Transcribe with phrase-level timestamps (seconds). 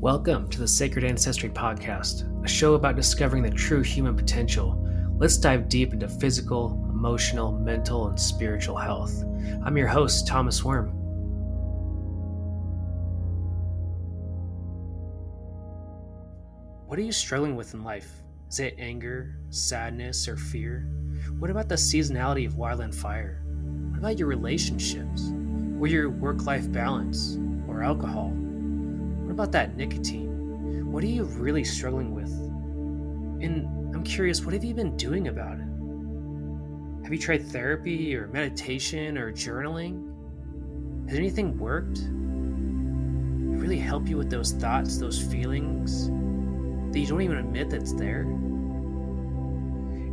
[0.00, 4.80] Welcome to the Sacred Ancestry Podcast, a show about discovering the true human potential.
[5.18, 9.24] Let's dive deep into physical, emotional, mental, and spiritual health.
[9.64, 10.90] I'm your host, Thomas Worm.
[16.86, 18.08] What are you struggling with in life?
[18.48, 20.88] Is it anger, sadness, or fear?
[21.40, 23.42] What about the seasonality of wildland fire?
[23.90, 25.32] What about your relationships?
[25.80, 27.36] Or your work life balance?
[27.66, 28.32] Or alcohol?
[29.38, 30.90] About that nicotine?
[30.90, 32.32] What are you really struggling with?
[33.40, 37.04] And I'm curious, what have you been doing about it?
[37.04, 40.12] Have you tried therapy or meditation or journaling?
[41.08, 41.98] Has anything worked?
[41.98, 46.08] It really help you with those thoughts, those feelings
[46.92, 48.22] that you don't even admit that's there?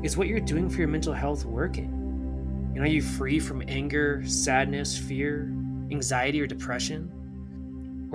[0.04, 2.72] Is what you're doing for your mental health working?
[2.76, 5.52] And are you free from anger, sadness, fear,
[5.90, 7.12] anxiety, or depression?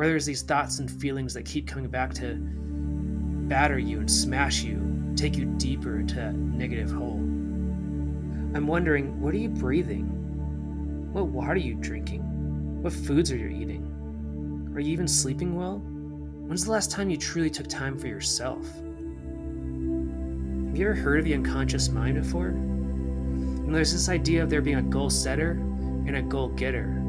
[0.01, 4.63] Where there's these thoughts and feelings that keep coming back to batter you and smash
[4.63, 7.19] you, take you deeper into that negative hole.
[8.57, 10.07] I'm wondering, what are you breathing?
[11.13, 12.23] What water are you drinking?
[12.83, 14.73] What foods are you eating?
[14.75, 15.81] Are you even sleeping well?
[15.81, 18.65] When's the last time you truly took time for yourself?
[18.65, 22.47] Have you ever heard of the unconscious mind before?
[22.47, 25.51] And there's this idea of there being a goal setter
[26.07, 27.00] and a goal getter.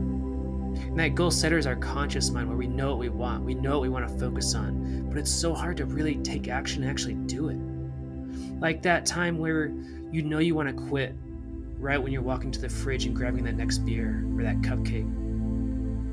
[0.76, 3.56] And that goal setter is our conscious mind where we know what we want, we
[3.56, 6.84] know what we want to focus on, but it's so hard to really take action
[6.84, 7.58] and actually do it.
[8.60, 9.74] Like that time where
[10.12, 11.16] you know you want to quit
[11.78, 15.10] right when you're walking to the fridge and grabbing that next beer or that cupcake.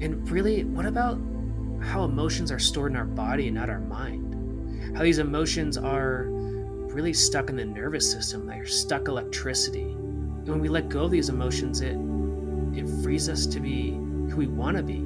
[0.01, 1.21] And really, what about
[1.81, 4.97] how emotions are stored in our body and not our mind?
[4.97, 6.25] How these emotions are
[6.93, 9.83] really stuck in the nervous system, they're stuck electricity.
[9.83, 11.97] And when we let go of these emotions, it
[12.75, 13.99] it frees us to be
[14.31, 15.03] who we want to be.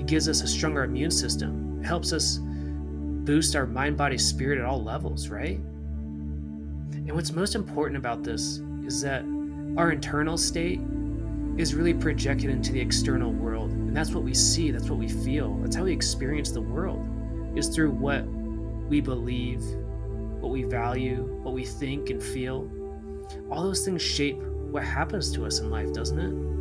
[0.00, 4.58] It gives us a stronger immune system, it helps us boost our mind, body, spirit
[4.58, 5.58] at all levels, right?
[5.58, 9.22] And what's most important about this is that
[9.76, 10.80] our internal state
[11.58, 13.70] is really projected into the external world.
[13.70, 17.06] And that's what we see, that's what we feel, that's how we experience the world,
[17.56, 18.26] is through what
[18.88, 19.62] we believe,
[20.40, 22.70] what we value, what we think and feel.
[23.50, 24.38] All those things shape
[24.70, 26.57] what happens to us in life, doesn't it?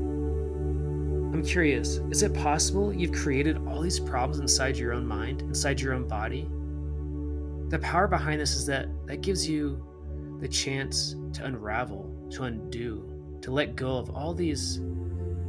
[1.38, 5.80] I'm curious, is it possible you've created all these problems inside your own mind, inside
[5.80, 6.50] your own body?
[7.70, 9.80] The power behind this is that that gives you
[10.40, 13.08] the chance to unravel, to undo,
[13.44, 14.80] to let go of all these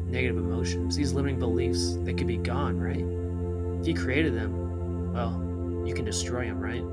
[0.05, 3.81] negative emotions, these limiting beliefs that could be gone, right?
[3.81, 5.43] If you created them, well,
[5.87, 6.85] you can destroy them, right?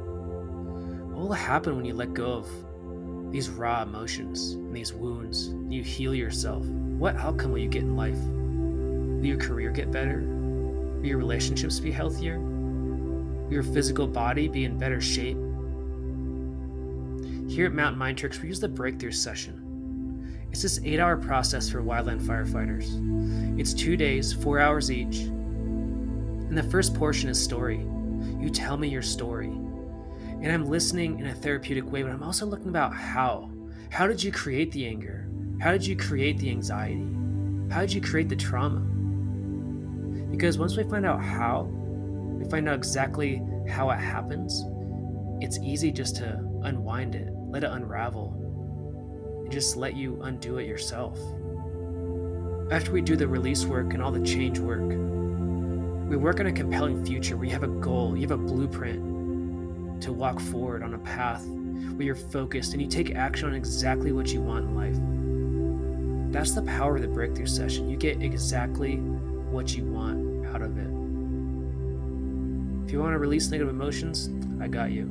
[1.12, 5.74] What will happen when you let go of these raw emotions and these wounds and
[5.74, 6.66] you heal yourself?
[6.66, 8.20] What outcome will you get in life?
[9.26, 10.20] Will your career get better?
[10.20, 12.40] Will your relationships be healthier?
[12.40, 15.38] Will your physical body be in better shape?
[17.50, 20.38] Here at Mountain Mind Tricks, we use the breakthrough session.
[20.52, 23.60] It's this eight hour process for wildland firefighters.
[23.60, 25.22] It's two days, four hours each.
[25.22, 27.80] And the first portion is story.
[28.40, 29.48] You tell me your story.
[29.48, 33.50] And I'm listening in a therapeutic way, but I'm also looking about how.
[33.90, 35.28] How did you create the anger?
[35.60, 37.08] How did you create the anxiety?
[37.72, 38.86] How did you create the trauma?
[40.36, 44.66] Because once we find out how, we find out exactly how it happens,
[45.40, 48.34] it's easy just to unwind it, let it unravel,
[49.44, 51.18] and just let you undo it yourself.
[52.70, 54.90] After we do the release work and all the change work,
[56.10, 60.02] we work on a compelling future where you have a goal, you have a blueprint
[60.02, 64.12] to walk forward on a path where you're focused and you take action on exactly
[64.12, 66.34] what you want in life.
[66.34, 67.90] That's the power of the breakthrough session.
[67.90, 69.02] You get exactly
[69.56, 70.88] what you want out of it.
[72.86, 74.30] If you want to release negative emotions,
[74.62, 75.04] I got you.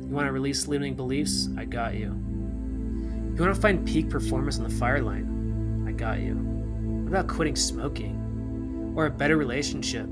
[0.00, 2.06] You want to release limiting beliefs, I got you.
[2.06, 6.34] You want to find peak performance on the fire line, I got you.
[6.34, 8.94] What about quitting smoking?
[8.96, 10.08] Or a better relationship?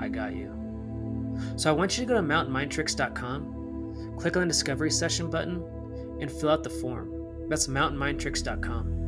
[0.00, 0.50] I got you.
[1.56, 5.62] So I want you to go to mountainmindtricks.com, click on the discovery session button,
[6.20, 7.48] and fill out the form.
[7.48, 9.01] That's mountainmindtricks.com.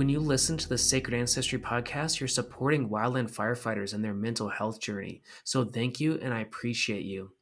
[0.00, 4.48] When you listen to the Sacred Ancestry podcast, you're supporting wildland firefighters and their mental
[4.48, 5.20] health journey.
[5.44, 7.32] So thank you, and I appreciate you.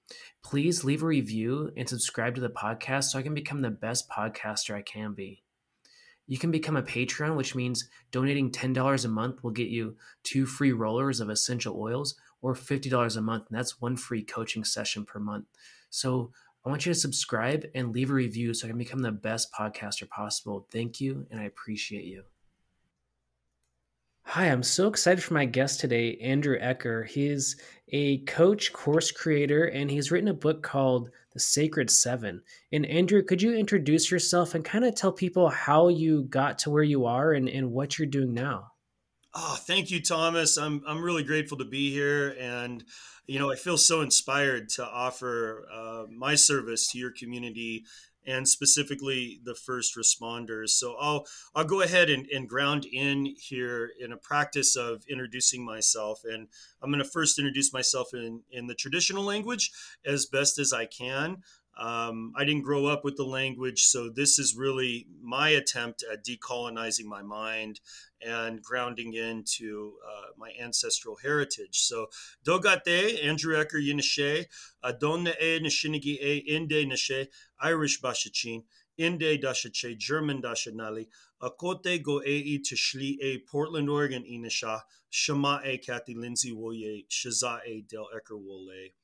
[0.42, 4.10] Please leave a review and subscribe to the podcast so I can become the best
[4.10, 5.44] podcaster I can be.
[6.26, 9.94] You can become a Patreon, which means donating $10 a month will get you
[10.24, 14.64] two free rollers of essential oils or $50 a month, and that's one free coaching
[14.64, 15.44] session per month.
[15.90, 16.32] So
[16.66, 19.52] I want you to subscribe and leave a review so I can become the best
[19.52, 20.66] podcaster possible.
[20.72, 22.24] Thank you, and I appreciate you.
[24.32, 27.06] Hi, I'm so excited for my guest today, Andrew Ecker.
[27.06, 27.56] He's
[27.88, 32.42] a coach, course creator, and he's written a book called The Sacred Seven.
[32.70, 36.70] And Andrew, could you introduce yourself and kind of tell people how you got to
[36.70, 38.72] where you are and, and what you're doing now?
[39.34, 40.58] Oh, thank you, Thomas.
[40.58, 42.84] I'm I'm really grateful to be here, and
[43.26, 47.86] you know I feel so inspired to offer uh, my service to your community
[48.28, 50.70] and specifically the first responders.
[50.70, 55.64] So I'll I'll go ahead and, and ground in here in a practice of introducing
[55.64, 56.20] myself.
[56.24, 56.48] And
[56.82, 59.70] I'm going to first introduce myself in, in the traditional language
[60.04, 61.38] as best as I can.
[61.78, 66.24] Um, I didn't grow up with the language, so this is really my attempt at
[66.24, 67.80] decolonizing my mind
[68.20, 71.78] and grounding into uh, my ancestral heritage.
[71.78, 72.08] So,
[72.42, 74.46] Dogate, Andrew Ecker Yinishe,
[74.82, 77.28] Adonne E Nishinigi E Inde Nishe,
[77.60, 78.64] Irish Bashachin,
[78.96, 81.06] Inde Dashache, German Dashanali,
[81.40, 87.84] Akote Go E Tishli E, Portland, Oregon Inisha, Shama E Kathy Lindsay Woye, Shaza E
[87.88, 88.94] Del Ecker Wole.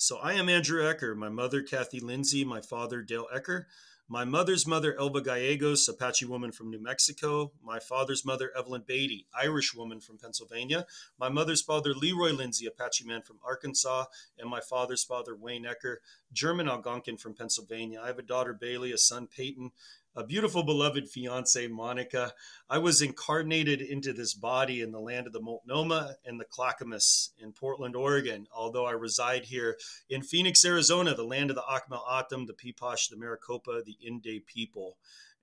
[0.00, 3.64] So I am Andrew Ecker, my mother, Kathy Lindsay, my father, Dale Ecker.
[4.08, 7.50] My mother's mother, Elva Gallegos, Apache woman from New Mexico.
[7.60, 10.86] My father's mother, Evelyn Beatty, Irish woman from Pennsylvania.
[11.18, 14.04] My mother's father, Leroy Lindsay, Apache man from Arkansas.
[14.38, 15.96] And my father's father, Wayne Ecker,
[16.32, 18.00] German Algonquin from Pennsylvania.
[18.00, 19.72] I have a daughter, Bailey, a son, Peyton,
[20.16, 22.32] a beautiful, beloved fiance, Monica.
[22.68, 27.30] I was incarnated into this body in the land of the Multnomah and the Clackamas
[27.38, 29.76] in Portland, Oregon, although I reside here
[30.10, 34.44] in Phoenix, Arizona, the land of the Akimel O'odham, the Piipaash, the Maricopa, the Inde
[34.46, 34.96] people.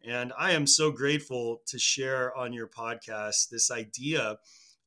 [0.03, 4.37] And I am so grateful to share on your podcast this idea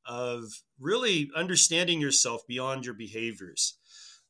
[0.06, 3.78] of really understanding yourself beyond your behaviors.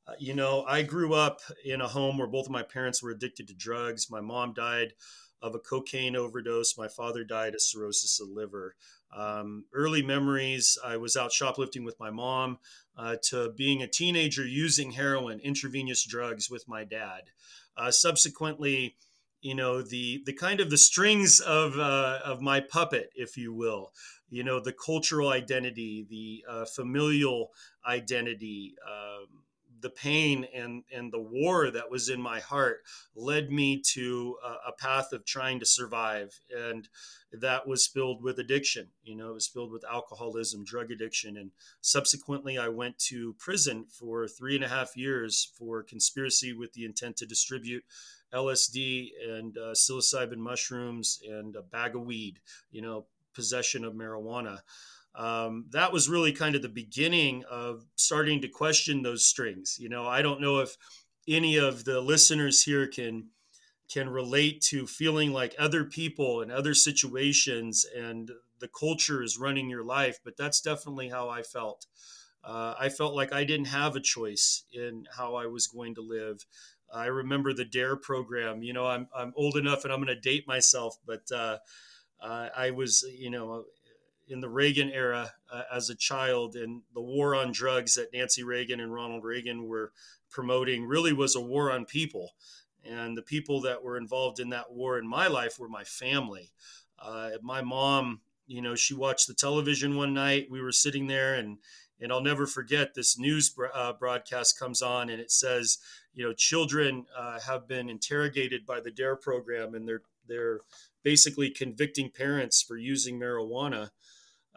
[0.07, 3.11] Uh, you know, I grew up in a home where both of my parents were
[3.11, 4.11] addicted to drugs.
[4.11, 4.95] My mom died
[5.41, 6.77] of a cocaine overdose.
[6.77, 8.75] My father died of cirrhosis of the liver.
[9.17, 12.59] Um, early memories, I was out shoplifting with my mom,
[12.97, 17.31] uh, to being a teenager using heroin, intravenous drugs with my dad.
[17.77, 18.97] Uh, subsequently,
[19.41, 23.55] you know the the kind of the strings of uh, of my puppet, if you
[23.55, 23.93] will.
[24.29, 27.51] You know the cultural identity, the uh, familial
[27.87, 28.75] identity.
[28.87, 29.45] Um,
[29.81, 32.79] the pain and and the war that was in my heart
[33.15, 36.89] led me to a, a, path of trying to survive and
[37.33, 41.51] that was filled with addiction you know it was filled with alcoholism drug addiction and
[41.81, 46.85] subsequently i went to prison for three and a half years for conspiracy with the
[46.85, 47.85] intent to distribute
[48.33, 52.39] lsd and uh, psilocybin mushrooms and a bag of weed
[52.71, 54.61] you know possession of marijuana
[55.19, 59.77] um, that was really kind of the beginning of starting to question those strings.
[59.79, 60.77] You know, I don't know if
[61.27, 63.31] any of the listeners here can
[63.91, 68.31] can relate to feeling like other people and other situations and
[68.61, 71.87] the culture is running your life, but that's definitely how I felt.
[72.45, 76.03] Uh, I felt like I didn't have a choice in how I was going to
[76.03, 76.45] live.
[76.93, 78.63] I remember the DARE program.
[78.63, 81.59] You know, I'm I'm old enough, and I'm going to date myself, but uh,
[82.21, 83.65] uh, I was, you know,
[84.29, 88.43] in the Reagan era uh, as a child, and the war on drugs that Nancy
[88.43, 89.93] Reagan and Ronald Reagan were
[90.31, 92.33] promoting really was a war on people.
[92.85, 96.53] And the people that were involved in that war in my life were my family.
[96.99, 100.49] Uh, my mom, you know, she watched the television one night.
[100.51, 101.59] We were sitting there, and
[102.01, 105.79] and I'll never forget this news uh, broadcast comes on, and it says,
[106.15, 110.61] you know, children uh, have been interrogated by the DARE program, and they're they're
[111.03, 113.91] basically convicting parents for using marijuana.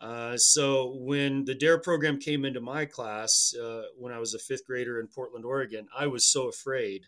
[0.02, 4.40] Uh, so when the DARE program came into my class uh, when I was a
[4.40, 7.04] fifth grader in Portland, Oregon, I was so afraid.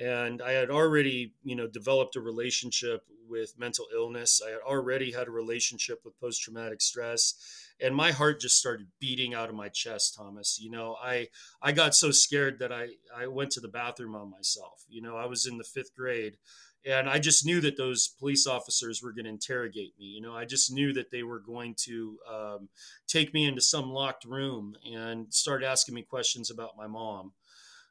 [0.00, 4.40] And I had already, you know, developed a relationship with mental illness.
[4.44, 7.34] I had already had a relationship with post-traumatic stress,
[7.78, 10.14] and my heart just started beating out of my chest.
[10.16, 11.28] Thomas, you know, I
[11.60, 14.84] I got so scared that I I went to the bathroom on myself.
[14.88, 16.36] You know, I was in the fifth grade,
[16.84, 20.06] and I just knew that those police officers were going to interrogate me.
[20.06, 22.68] You know, I just knew that they were going to um,
[23.06, 27.32] take me into some locked room and start asking me questions about my mom.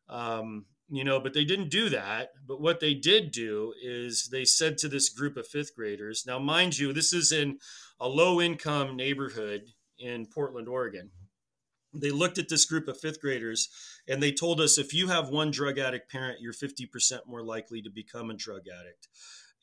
[0.10, 2.30] Um, you know, but they didn't do that.
[2.46, 6.38] But what they did do is they said to this group of fifth graders, now,
[6.38, 7.60] mind you, this is in
[8.00, 9.62] a low income neighborhood
[9.98, 11.12] in Portland, Oregon
[11.94, 13.70] they looked at this group of fifth graders
[14.08, 17.82] and they told us if you have one drug addict parent, you're 50% more likely
[17.82, 19.08] to become a drug addict.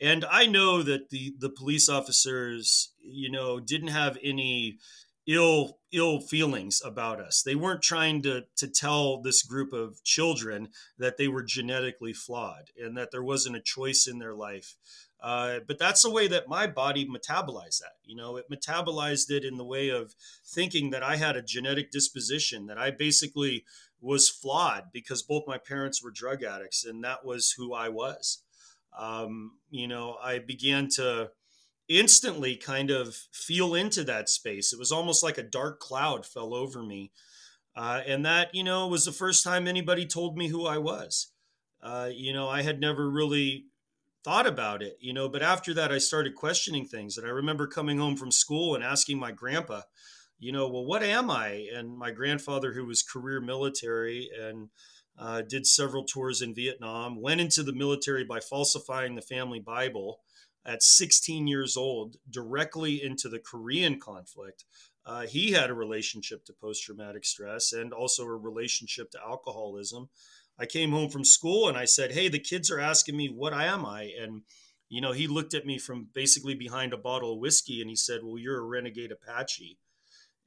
[0.00, 4.78] And I know that the the police officers, you know, didn't have any
[5.26, 7.42] ill ill feelings about us.
[7.42, 10.68] They weren't trying to to tell this group of children
[10.98, 14.76] that they were genetically flawed and that there wasn't a choice in their life.
[15.20, 17.96] Uh, but that's the way that my body metabolized that.
[18.04, 20.14] You know, it metabolized it in the way of
[20.46, 23.64] thinking that I had a genetic disposition, that I basically
[24.00, 28.42] was flawed because both my parents were drug addicts, and that was who I was.
[28.96, 31.30] Um, you know, I began to
[31.88, 34.72] instantly kind of feel into that space.
[34.72, 37.10] It was almost like a dark cloud fell over me.
[37.74, 41.28] Uh, and that, you know, was the first time anybody told me who I was.
[41.82, 43.66] Uh, you know, I had never really
[44.24, 47.16] thought about it, you know, but after that, I started questioning things.
[47.16, 49.82] And I remember coming home from school and asking my grandpa,
[50.38, 51.66] you know, well, what am I?
[51.74, 54.68] And my grandfather, who was career military and
[55.18, 60.20] uh, did several tours in Vietnam, went into the military by falsifying the family Bible
[60.64, 64.64] at 16 years old directly into the Korean conflict.
[65.04, 70.10] Uh, he had a relationship to post traumatic stress and also a relationship to alcoholism.
[70.58, 73.52] I came home from school and I said, Hey, the kids are asking me, what
[73.52, 74.12] I am I?
[74.20, 74.42] And,
[74.88, 77.96] you know, he looked at me from basically behind a bottle of whiskey and he
[77.96, 79.78] said, Well, you're a renegade Apache.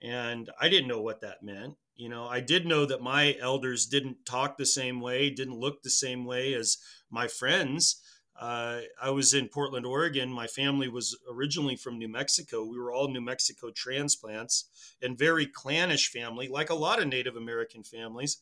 [0.01, 1.75] And I didn't know what that meant.
[1.95, 5.83] You know, I did know that my elders didn't talk the same way, didn't look
[5.83, 6.77] the same way as
[7.11, 8.01] my friends.
[8.39, 10.31] Uh, I was in Portland, Oregon.
[10.31, 12.65] My family was originally from New Mexico.
[12.65, 17.35] We were all New Mexico transplants and very clannish family, like a lot of Native
[17.35, 18.37] American families.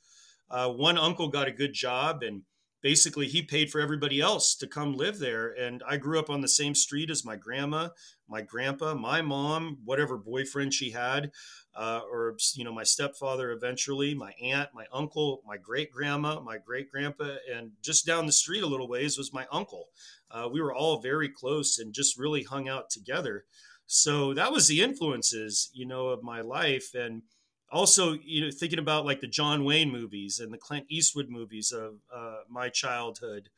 [0.50, 2.44] Uh, one uncle got a good job and
[2.82, 5.50] basically he paid for everybody else to come live there.
[5.50, 7.90] And I grew up on the same street as my grandma,
[8.28, 11.32] my grandpa, my mom, whatever boyfriend she had
[11.76, 16.58] uh, or you know my stepfather eventually my aunt my uncle my great grandma my
[16.58, 19.88] great grandpa and just down the street a little ways was my uncle.
[20.32, 23.46] Uh, we were all very close and just really hung out together.
[23.88, 26.94] So that was the influences you know of my life.
[26.94, 27.24] And
[27.72, 31.72] also you know thinking about like the john wayne movies and the clint eastwood movies
[31.72, 33.50] of uh, my childhood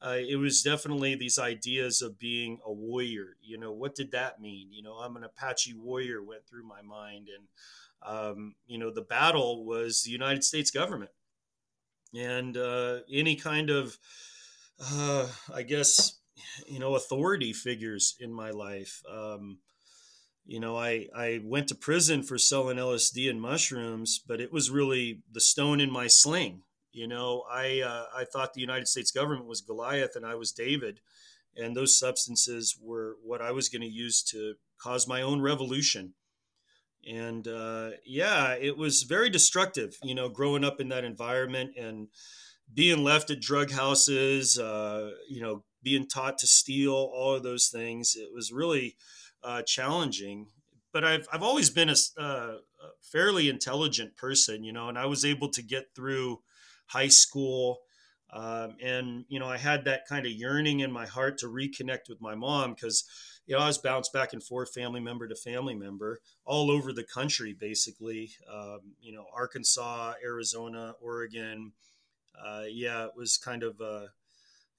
[0.00, 3.36] uh, it was definitely these ideas of being a warrior.
[3.42, 4.68] You know, what did that mean?
[4.70, 7.28] You know, I'm an Apache warrior went through my mind.
[7.34, 7.48] And,
[8.02, 11.12] um, you know, the battle was the United States government.
[12.14, 13.96] And uh, any kind of,
[14.80, 16.18] uh, I guess,
[16.66, 19.02] you know, authority figures in my life.
[19.10, 19.58] Um,
[20.46, 24.70] you know, I, I went to prison for selling LSD and mushrooms, but it was
[24.70, 26.62] really the stone in my sling
[26.96, 30.50] you know, I uh, I thought the United States government was Goliath and I was
[30.50, 31.00] David,
[31.54, 36.14] and those substances were what I was going to use to cause my own revolution.
[37.06, 39.98] And uh, yeah, it was very destructive.
[40.02, 42.08] You know, growing up in that environment and
[42.72, 44.58] being left at drug houses.
[44.58, 48.16] Uh, you know, being taught to steal, all of those things.
[48.16, 48.96] It was really
[49.46, 50.48] uh, challenging.
[50.92, 55.06] But I've I've always been a, uh, a fairly intelligent person, you know, and I
[55.06, 56.40] was able to get through
[56.86, 57.78] high school.
[58.32, 62.08] Um, and, you know, I had that kind of yearning in my heart to reconnect
[62.08, 63.04] with my mom because,
[63.46, 66.92] you know, I was bounced back and forth, family member to family member, all over
[66.92, 68.32] the country, basically.
[68.52, 71.72] Um, you know, Arkansas, Arizona, Oregon.
[72.44, 74.06] Uh, yeah, it was kind of, uh,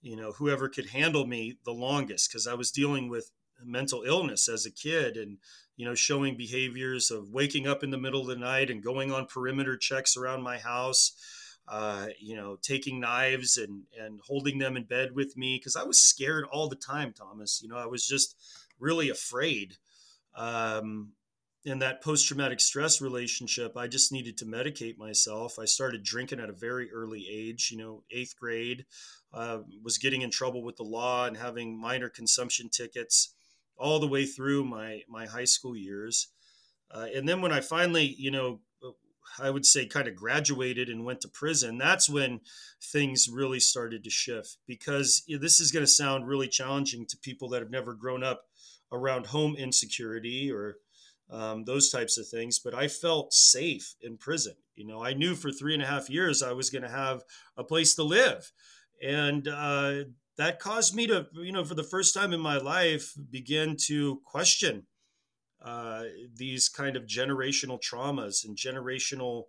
[0.02, 3.32] you know, whoever could handle me the longest because I was dealing with
[3.64, 5.38] mental illness as a kid and
[5.76, 9.12] you know showing behaviors of waking up in the middle of the night and going
[9.12, 11.14] on perimeter checks around my house
[11.68, 15.84] uh, you know, taking knives and and holding them in bed with me because I
[15.84, 17.62] was scared all the time, Thomas.
[17.62, 18.36] You know, I was just
[18.80, 19.76] really afraid.
[20.36, 21.14] Um,
[21.66, 25.60] in that post traumatic stress relationship, I just needed to medicate myself.
[25.60, 28.86] I started drinking at a very early age, you know, eighth grade,
[29.34, 33.34] uh, was getting in trouble with the law and having minor consumption tickets
[33.78, 36.30] all the way through my, my high school years.
[36.90, 38.62] Uh, and then when I finally, you know,
[39.40, 42.40] I would say, kind of graduated and went to prison, that's when
[42.82, 44.58] things really started to shift.
[44.66, 48.46] Because this is going to sound really challenging to people that have never grown up
[48.92, 50.78] around home insecurity or
[51.30, 52.60] um, those types of things.
[52.60, 54.56] But I felt safe in prison.
[54.76, 57.24] You know, I knew for three and a half years I was going to have
[57.58, 58.52] a place to live.
[59.02, 60.04] And uh,
[60.38, 64.22] that caused me to, you know, for the first time in my life, begin to
[64.24, 64.86] question
[65.64, 66.04] uh,
[66.36, 69.46] these kind of generational traumas and generational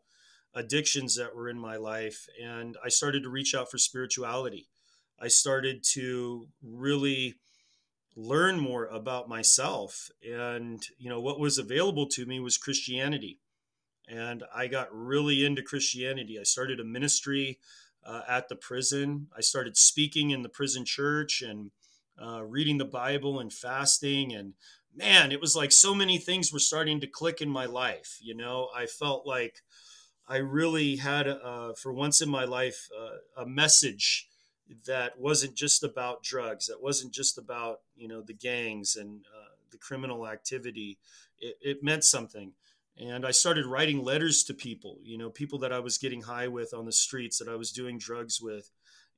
[0.54, 2.26] addictions that were in my life.
[2.42, 4.68] And I started to reach out for spirituality.
[5.20, 7.34] I started to really
[8.16, 10.10] learn more about myself.
[10.26, 13.38] And, you know, what was available to me was Christianity.
[14.08, 16.38] And I got really into Christianity.
[16.40, 17.58] I started a ministry
[18.04, 19.28] uh, at the prison.
[19.36, 21.70] I started speaking in the prison church and
[22.20, 24.54] uh, reading the Bible and fasting and
[24.98, 28.18] man, it was like so many things were starting to click in my life.
[28.20, 29.62] You know, I felt like
[30.26, 34.28] I really had, uh, for once in my life, uh, a message
[34.86, 39.54] that wasn't just about drugs, that wasn't just about, you know, the gangs and uh,
[39.70, 40.98] the criminal activity.
[41.38, 42.52] It, it meant something.
[42.98, 46.48] And I started writing letters to people, you know, people that I was getting high
[46.48, 48.70] with on the streets, that I was doing drugs with.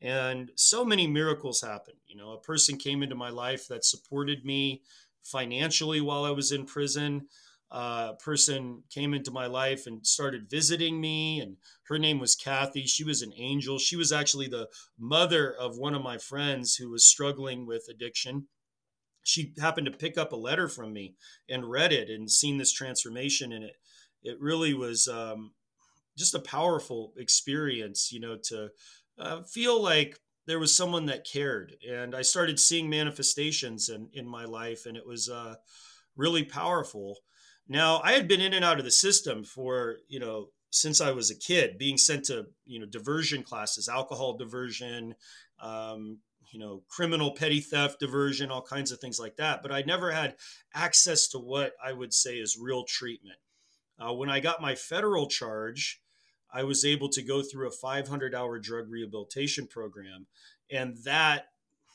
[0.03, 1.99] And so many miracles happened.
[2.07, 4.83] You know, a person came into my life that supported me
[5.23, 7.29] financially while I was in prison.
[7.71, 12.35] Uh, a person came into my life and started visiting me, and her name was
[12.35, 12.85] Kathy.
[12.85, 13.79] She was an angel.
[13.79, 14.69] She was actually the
[14.99, 18.49] mother of one of my friends who was struggling with addiction.
[19.31, 21.15] She happened to pick up a letter from me
[21.49, 23.77] and read it and seen this transformation in it.
[24.23, 25.53] It really was um,
[26.17, 28.69] just a powerful experience, you know, to
[29.19, 34.27] uh, feel like there was someone that cared and i started seeing manifestations in, in
[34.27, 35.55] my life and it was uh,
[36.17, 37.19] really powerful
[37.69, 41.13] now i had been in and out of the system for you know since i
[41.13, 45.15] was a kid being sent to you know diversion classes alcohol diversion
[45.63, 46.19] um,
[46.51, 50.11] you know criminal petty theft diversion all kinds of things like that but i never
[50.11, 50.37] had
[50.75, 53.39] access to what i would say is real treatment
[53.99, 56.01] uh, when i got my federal charge
[56.53, 60.27] I was able to go through a 500 hour drug rehabilitation program.
[60.71, 61.47] And that,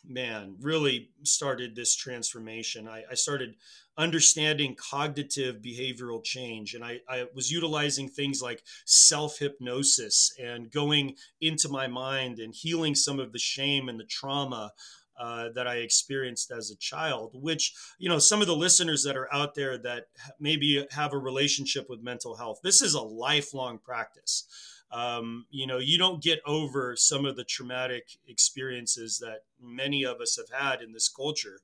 [0.07, 2.87] man, really started this transformation.
[2.87, 3.55] I, I started
[3.97, 6.73] understanding cognitive behavioral change.
[6.73, 12.53] And I, I was utilizing things like self hypnosis and going into my mind and
[12.53, 14.73] healing some of the shame and the trauma
[15.17, 19.15] uh, that I experienced as a child, which, you know, some of the listeners that
[19.15, 20.07] are out there that
[20.39, 24.45] maybe have a relationship with mental health, this is a lifelong practice.
[24.91, 30.21] Um, you know, you don't get over some of the traumatic experiences that many of
[30.21, 31.59] us have had in this culture.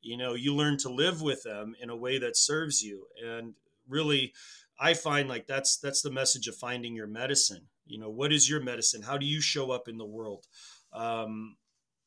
[0.00, 3.06] You know, you learn to live with them in a way that serves you.
[3.22, 3.54] And
[3.88, 4.32] really,
[4.78, 7.68] I find like that's that's the message of finding your medicine.
[7.86, 9.02] You know, what is your medicine?
[9.02, 10.46] How do you show up in the world?
[10.92, 11.56] Um,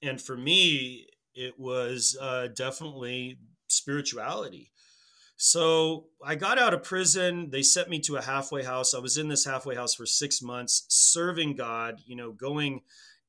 [0.01, 4.71] and for me, it was uh, definitely spirituality.
[5.45, 7.49] So I got out of prison.
[7.49, 8.93] They sent me to a halfway house.
[8.93, 12.79] I was in this halfway house for six months, serving God, you know, going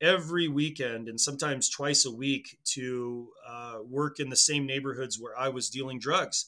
[0.01, 5.37] every weekend and sometimes twice a week to uh, work in the same neighborhoods where
[5.37, 6.47] I was dealing drugs.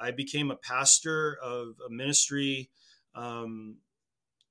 [0.00, 2.70] I became a pastor of a ministry.
[3.14, 3.76] Um,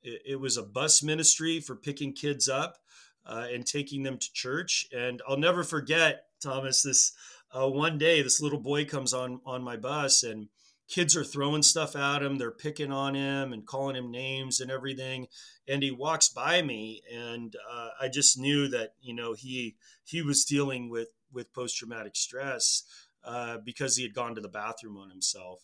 [0.03, 2.77] it, it was a bus ministry for picking kids up
[3.25, 4.85] uh, and taking them to church.
[4.95, 7.13] And I'll never forget, Thomas, this
[7.53, 10.47] uh, one day, this little boy comes on on my bus and
[10.91, 12.37] kids are throwing stuff at him.
[12.37, 15.27] They're picking on him and calling him names and everything.
[15.67, 20.21] And he walks by me, and uh, I just knew that you know he he
[20.21, 22.83] was dealing with with post traumatic stress
[23.23, 25.61] uh, because he had gone to the bathroom on himself.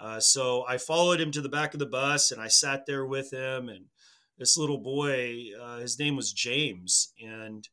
[0.00, 3.04] Uh, so I followed him to the back of the bus, and I sat there
[3.04, 3.86] with him, and
[4.38, 7.68] this little boy, uh, his name was James, and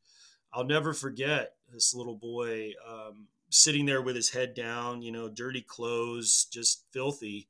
[0.52, 5.28] I'll never forget this little boy um, sitting there with his head down, you know,
[5.28, 7.48] dirty clothes, just filthy.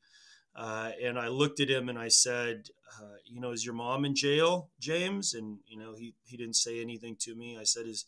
[0.54, 2.68] Uh, and I looked at him and I said,
[3.00, 6.56] uh, "You know, is your mom in jail, James?" And you know, he he didn't
[6.56, 7.56] say anything to me.
[7.56, 8.06] I said, "Is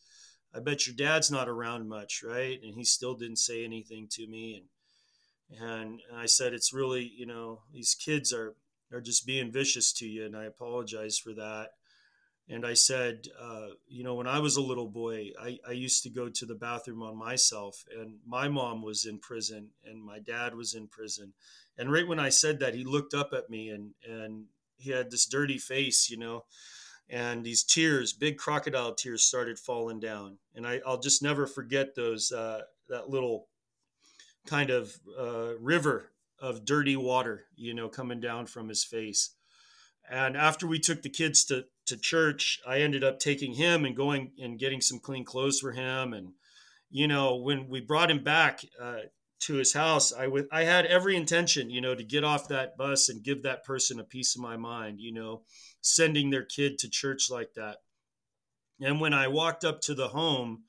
[0.54, 4.26] I bet your dad's not around much, right?" And he still didn't say anything to
[4.26, 4.56] me.
[4.56, 8.56] And and, I said, "It's really, you know, these kids are
[8.92, 11.70] are just being vicious to you, and I apologize for that.
[12.48, 16.02] And I said, uh, you know, when I was a little boy, I, I used
[16.02, 20.18] to go to the bathroom on myself, and my mom was in prison, and my
[20.18, 21.32] dad was in prison.
[21.78, 25.10] And right when I said that, he looked up at me, and and he had
[25.10, 26.44] this dirty face, you know,
[27.08, 30.38] and these tears, big crocodile tears, started falling down.
[30.54, 33.46] And I, I'll just never forget those uh, that little
[34.46, 39.30] kind of uh, river of dirty water, you know, coming down from his face.
[40.10, 43.96] And after we took the kids to, to church, I ended up taking him and
[43.96, 46.12] going and getting some clean clothes for him.
[46.12, 46.32] And,
[46.90, 49.00] you know, when we brought him back uh,
[49.40, 52.76] to his house, I, w- I had every intention, you know, to get off that
[52.76, 55.42] bus and give that person a piece of my mind, you know,
[55.80, 57.78] sending their kid to church like that.
[58.80, 60.64] And when I walked up to the home,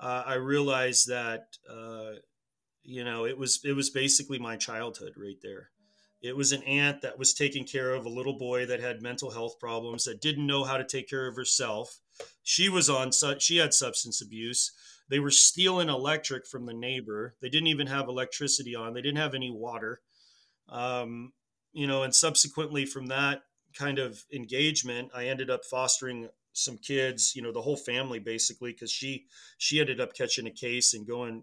[0.00, 2.14] uh, I realized that uh,
[2.82, 5.70] you know it was it was basically my childhood right there
[6.24, 9.30] it was an aunt that was taking care of a little boy that had mental
[9.30, 12.00] health problems that didn't know how to take care of herself.
[12.42, 14.72] She was on she had substance abuse.
[15.08, 17.34] They were stealing electric from the neighbor.
[17.40, 18.94] They didn't even have electricity on.
[18.94, 20.00] They didn't have any water.
[20.68, 21.32] Um,
[21.72, 23.42] you know and subsequently from that
[23.76, 28.70] kind of engagement i ended up fostering some kids you know the whole family basically
[28.70, 29.26] because she
[29.58, 31.42] she ended up catching a case and going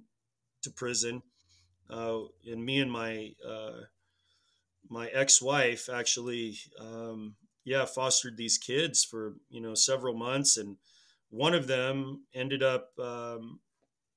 [0.62, 1.22] to prison.
[1.90, 3.82] Uh, and me and my uh,
[4.92, 10.78] my ex-wife actually um, yeah fostered these kids for you know several months and
[11.32, 13.62] one of them ended up um,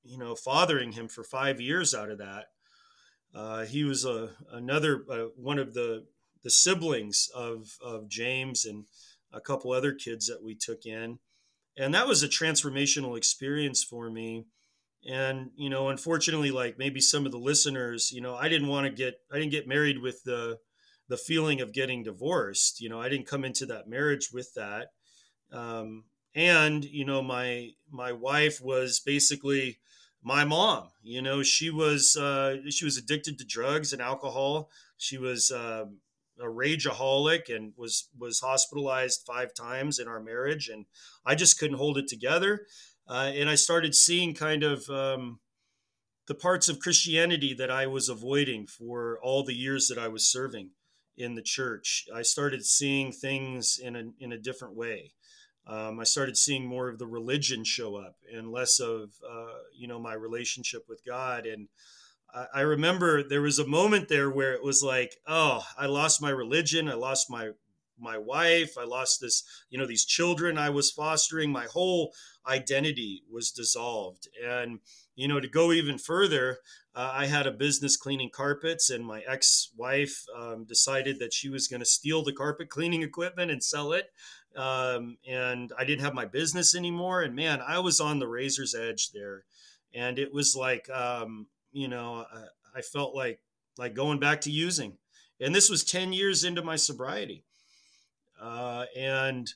[0.03, 2.45] you know fathering him for five years out of that.
[3.33, 6.05] Uh, he was a another uh, one of the
[6.43, 8.85] the siblings of of James and
[9.33, 11.19] a couple other kids that we took in.
[11.77, 14.45] And that was a transformational experience for me.
[15.09, 18.87] And you know unfortunately like maybe some of the listeners you know i didn't want
[18.87, 20.57] to get i didn't get married with the
[21.07, 24.89] the feeling of getting divorced you know i didn't come into that marriage with that.
[25.51, 29.79] Um, and you know my my wife was basically
[30.21, 34.69] my mom you know she was uh, she was addicted to drugs and alcohol.
[34.97, 35.85] She was uh,
[36.39, 40.85] a rageaholic and was was hospitalized five times in our marriage and
[41.25, 42.65] i just couldn't hold it together.
[43.07, 45.39] Uh, and I started seeing kind of um,
[46.27, 50.27] the parts of Christianity that I was avoiding for all the years that I was
[50.27, 50.71] serving
[51.17, 52.05] in the church.
[52.13, 55.13] I started seeing things in a in a different way.
[55.67, 59.87] Um, I started seeing more of the religion show up and less of uh, you
[59.87, 61.45] know my relationship with God.
[61.45, 61.69] And
[62.33, 66.21] I, I remember there was a moment there where it was like, oh, I lost
[66.21, 67.51] my religion, I lost my
[67.99, 71.51] my wife, I lost this you know these children I was fostering.
[71.51, 72.13] My whole
[72.47, 74.27] identity was dissolved.
[74.43, 74.79] And,
[75.15, 76.59] you know, to go even further,
[76.93, 81.49] uh, I had a business cleaning carpets, and my ex wife um, decided that she
[81.49, 84.09] was going to steal the carpet cleaning equipment and sell it.
[84.55, 87.21] Um, and I didn't have my business anymore.
[87.21, 89.43] And man, I was on the razor's edge there.
[89.93, 93.39] And it was like, um, you know, I, I felt like
[93.77, 94.97] like going back to using.
[95.41, 97.43] And this was 10 years into my sobriety.
[98.41, 99.53] Uh, and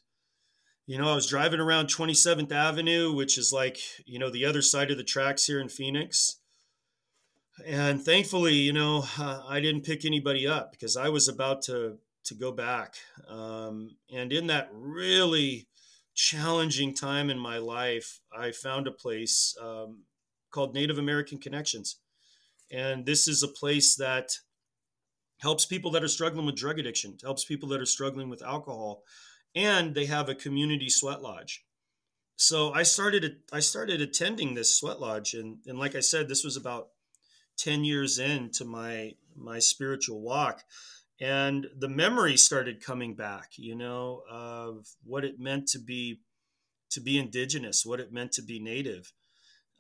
[0.89, 4.63] you know, I was driving around 27th Avenue, which is like, you know, the other
[4.63, 6.37] side of the tracks here in Phoenix.
[7.63, 11.99] And thankfully, you know, uh, I didn't pick anybody up because I was about to
[12.25, 12.95] to go back.
[13.27, 15.67] Um, and in that really
[16.15, 20.05] challenging time in my life, I found a place um,
[20.49, 21.97] called Native American Connections.
[22.71, 24.31] And this is a place that
[25.39, 29.03] helps people that are struggling with drug addiction, helps people that are struggling with alcohol,
[29.55, 31.65] and they have a community sweat lodge.
[32.35, 36.43] So I started I started attending this sweat lodge, and and like I said, this
[36.43, 36.89] was about
[37.57, 40.63] ten years into my my spiritual walk,
[41.19, 43.51] and the memory started coming back.
[43.57, 46.21] You know of what it meant to be
[46.91, 49.11] to be indigenous, what it meant to be native.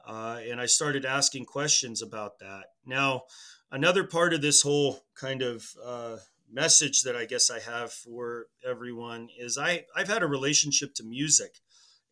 [0.05, 2.65] Uh, and I started asking questions about that.
[2.85, 3.23] Now,
[3.71, 6.17] another part of this whole kind of uh,
[6.51, 11.03] message that I guess I have for everyone is I, I've had a relationship to
[11.03, 11.59] music,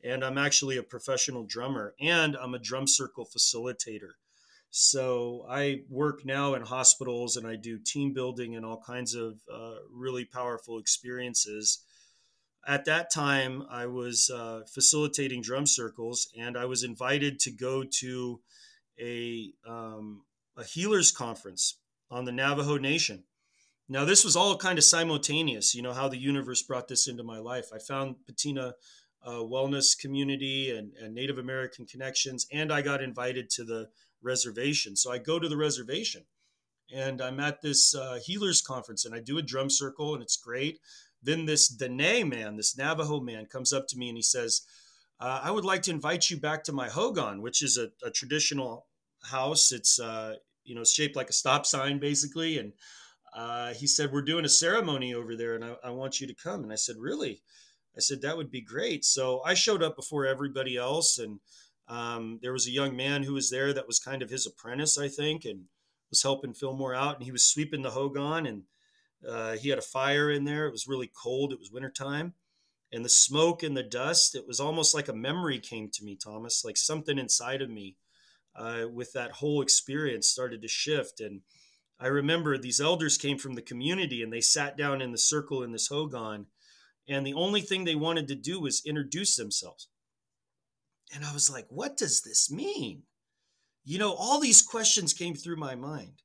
[0.04, 4.12] and I'm actually a professional drummer, and I'm a drum circle facilitator.
[4.70, 9.40] So I work now in hospitals and I do team building and all kinds of
[9.52, 11.80] uh, really powerful experiences.
[12.68, 17.86] At that time, I was uh, facilitating drum circles, and I was invited to go
[18.02, 18.42] to
[19.00, 20.24] a um,
[20.58, 23.24] a healers conference on the Navajo Nation
[23.90, 27.24] now, this was all kind of simultaneous, you know, how the universe brought this into
[27.24, 27.68] my life.
[27.74, 28.74] I found Patina
[29.26, 33.88] uh, Wellness Community and, and Native American connections, and I got invited to the
[34.22, 34.98] reservation.
[34.98, 36.26] So I go to the reservation
[36.94, 40.38] and I'm at this uh, healers conference and I do a drum circle and it's
[40.38, 40.80] great.
[41.22, 44.62] Then this Dene man, this Navajo man, comes up to me and he says,
[45.20, 48.12] uh, I would like to invite you back to my Hogan, which is a, a
[48.12, 48.88] traditional
[49.24, 49.72] house.
[49.72, 50.36] It's, uh,
[50.68, 52.60] you know, shaped like a stop sign basically.
[52.60, 52.74] And
[53.36, 56.36] uh, he said, We're doing a ceremony over there and I, I want you to
[56.36, 56.64] come.
[56.64, 57.42] And I said, Really?
[57.96, 59.06] I said, That would be great.
[59.06, 61.18] So I showed up before everybody else.
[61.18, 61.40] And
[61.88, 64.98] um, there was a young man who was there that was kind of his apprentice,
[64.98, 65.64] I think, and
[66.10, 67.16] was helping Fillmore out.
[67.16, 68.64] And he was sweeping the Hogan and
[69.28, 70.68] uh, he had a fire in there.
[70.68, 71.52] It was really cold.
[71.52, 72.34] It was wintertime.
[72.92, 76.16] And the smoke and the dust, it was almost like a memory came to me,
[76.16, 77.98] Thomas, like something inside of me
[78.58, 81.20] uh, with that whole experience started to shift.
[81.20, 81.42] And
[82.00, 85.64] I remember these elders came from the community and they sat down in the circle
[85.64, 86.48] in this Hogan.
[87.08, 89.88] And the only thing they wanted to do was introduce themselves.
[91.14, 93.04] And I was like, what does this mean?
[93.86, 96.22] You know, all these questions came through my mind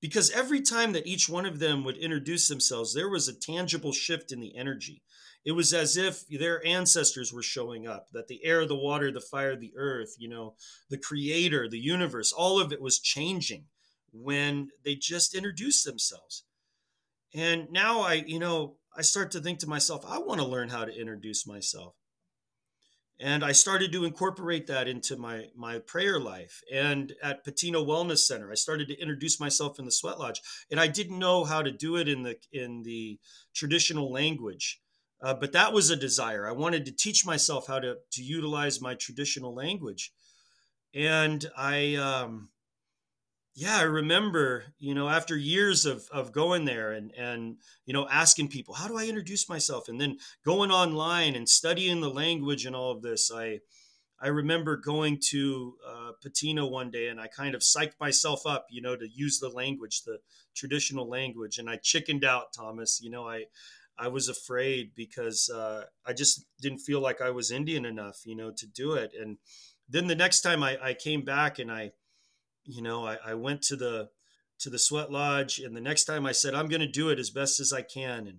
[0.00, 3.92] because every time that each one of them would introduce themselves, there was a tangible
[3.92, 5.02] shift in the energy.
[5.44, 9.20] It was as if their ancestors were showing up, that the air, the water, the
[9.20, 10.54] fire, the earth, you know,
[10.90, 13.66] the creator, the universe, all of it was changing
[14.12, 16.44] when they just introduced themselves.
[17.34, 20.70] And now I, you know, I start to think to myself, I want to learn
[20.70, 21.94] how to introduce myself.
[23.20, 26.60] and I started to incorporate that into my my prayer life.
[26.72, 30.80] And at Patina Wellness Center, I started to introduce myself in the sweat lodge, and
[30.80, 33.20] I didn't know how to do it in the in the
[33.54, 34.80] traditional language,
[35.24, 36.46] uh, but that was a desire.
[36.46, 40.12] I wanted to teach myself how to to utilize my traditional language,
[40.94, 41.96] and I.
[41.96, 42.50] Um,
[43.56, 48.08] yeah, I remember, you know, after years of, of going there and, and, you know,
[48.08, 49.88] asking people, how do I introduce myself?
[49.88, 53.60] And then going online and studying the language and all of this, I,
[54.20, 56.12] I remember going to uh,
[56.66, 60.02] one day and I kind of psyched myself up, you know, to use the language,
[60.02, 60.18] the
[60.56, 61.58] traditional language.
[61.58, 63.44] And I chickened out, Thomas, you know, I,
[63.98, 68.36] I was afraid because uh, I just didn't feel like I was Indian enough, you
[68.36, 69.12] know, to do it.
[69.18, 69.38] And
[69.88, 71.92] then the next time I, I came back and I,
[72.64, 74.10] you know, I, I went to the
[74.60, 77.18] to the sweat lodge, and the next time I said I'm going to do it
[77.18, 78.38] as best as I can, and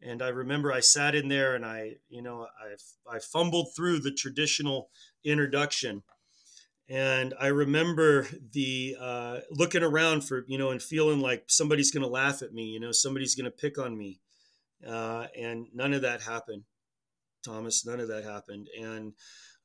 [0.00, 4.00] and I remember I sat in there and I, you know, I I fumbled through
[4.00, 4.90] the traditional
[5.24, 6.02] introduction,
[6.88, 12.04] and I remember the uh, looking around for you know and feeling like somebody's going
[12.04, 14.20] to laugh at me, you know, somebody's going to pick on me,
[14.86, 16.64] uh, and none of that happened,
[17.44, 17.86] Thomas.
[17.86, 19.14] None of that happened, and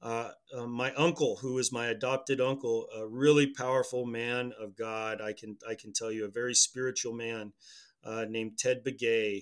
[0.02, 5.22] uh, uh, my uncle, who is my adopted uncle, a really powerful man of God.
[5.22, 7.54] I can I can tell you, a very spiritual man
[8.04, 9.42] uh, named Ted Begay.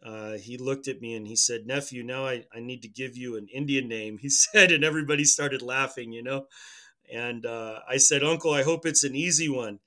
[0.00, 3.16] Uh, he looked at me and he said, "Nephew, now I, I need to give
[3.16, 6.46] you an Indian name." He said, and everybody started laughing, you know.
[7.12, 9.80] And uh, I said, "Uncle, I hope it's an easy one."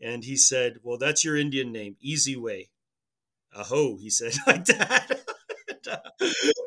[0.00, 2.70] And he said, "Well, that's your Indian name, Easy Way."
[3.54, 5.20] Aho, he said like that.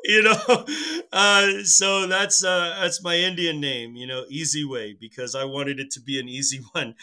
[0.04, 0.66] you know
[1.12, 5.80] uh, so that's uh, that's my indian name you know easy way because i wanted
[5.80, 6.96] it to be an easy one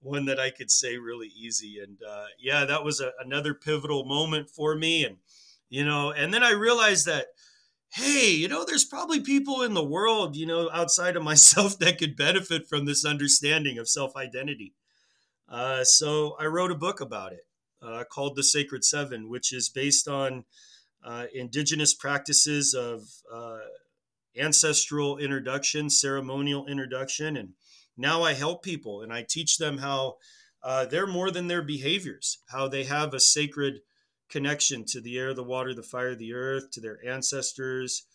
[0.00, 1.78] one that i could say really easy.
[1.82, 5.04] And uh, yeah that was a, another pivotal moment for me.
[5.04, 5.16] And
[5.68, 7.26] you know and then i realized that
[7.92, 11.98] hey you know there's probably people in the world you know outside of myself that
[11.98, 14.74] could benefit from this understanding of self-identity.
[15.48, 17.45] Uh, so i wrote a book about it
[17.86, 20.44] uh, called the sacred seven which is based on
[21.04, 23.58] uh, indigenous practices of uh,
[24.36, 27.36] ancestral introduction, ceremonial introduction.
[27.36, 27.50] And
[27.96, 30.16] now I help people and I teach them how
[30.62, 33.80] uh, they're more than their behaviors, how they have a sacred
[34.28, 38.06] connection to the air, the water, the fire, the earth, to their ancestors,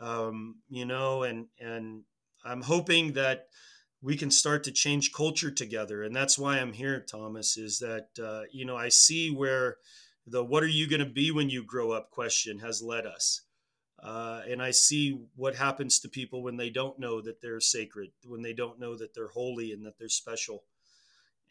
[0.00, 2.02] um, you know, and, and
[2.44, 3.48] I'm hoping that
[4.06, 6.04] we can start to change culture together.
[6.04, 9.78] And that's why I'm here, Thomas, is that, uh, you know, I see where
[10.28, 13.40] the what are you going to be when you grow up question has led us.
[14.00, 18.10] Uh, and I see what happens to people when they don't know that they're sacred,
[18.24, 20.62] when they don't know that they're holy and that they're special.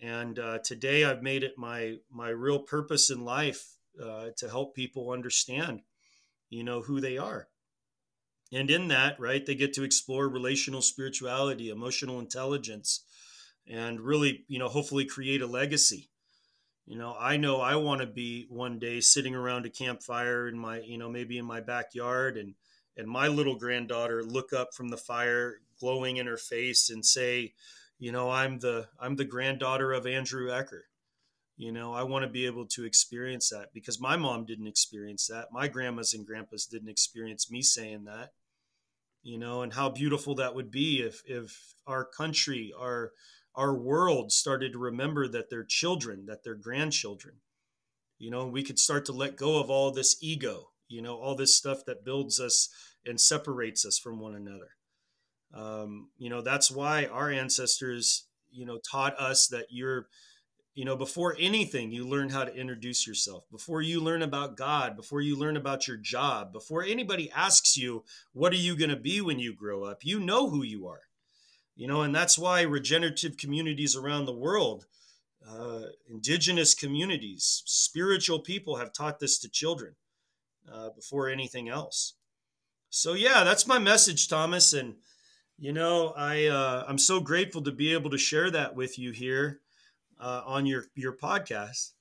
[0.02, 4.76] And uh, today I've made it my my real purpose in life uh, to help
[4.76, 5.82] people understand,
[6.50, 7.50] you know, who they are.
[8.54, 13.04] And in that, right, they get to explore relational spirituality, emotional intelligence,
[13.68, 16.10] and really, you know, hopefully create a legacy.
[16.86, 20.58] You know i know i want to be one day sitting around a campfire in
[20.58, 22.54] my you know maybe in my backyard and
[22.96, 27.54] and my little granddaughter look up from the fire glowing in her face and say
[27.98, 30.82] you know i'm the i'm the granddaughter of andrew ecker
[31.58, 35.28] you know i want to be able to experience that because my mom didn't experience
[35.28, 38.32] that my grandmas and grandpas didn't experience me saying that
[39.24, 43.12] you know and how beautiful that would be if if our country our
[43.56, 47.36] our world started to remember that they're children, that they're grandchildren.
[48.18, 51.36] You know, we could start to let go of all this ego, you know, all
[51.36, 52.70] this stuff that builds us
[53.06, 54.72] and separates us from one another.
[55.54, 60.08] Um, you know, that's why our ancestors, you know, taught us that you're,
[60.76, 63.46] you know, before anything, you learn how to introduce yourself.
[63.50, 68.04] Before you learn about God, before you learn about your job, before anybody asks you,
[68.34, 71.02] what are you going to be when you grow up, you know who you are
[71.76, 74.86] you know, and that's why regenerative communities around the world,
[75.48, 79.96] uh, indigenous communities, spiritual people have taught this to children
[80.72, 82.14] uh, before anything else.
[82.90, 84.96] So yeah, that's my message, Thomas, and
[85.58, 89.12] you know, I uh, I'm so grateful to be able to share that with you
[89.12, 89.60] here
[90.20, 91.92] uh, on your your podcast.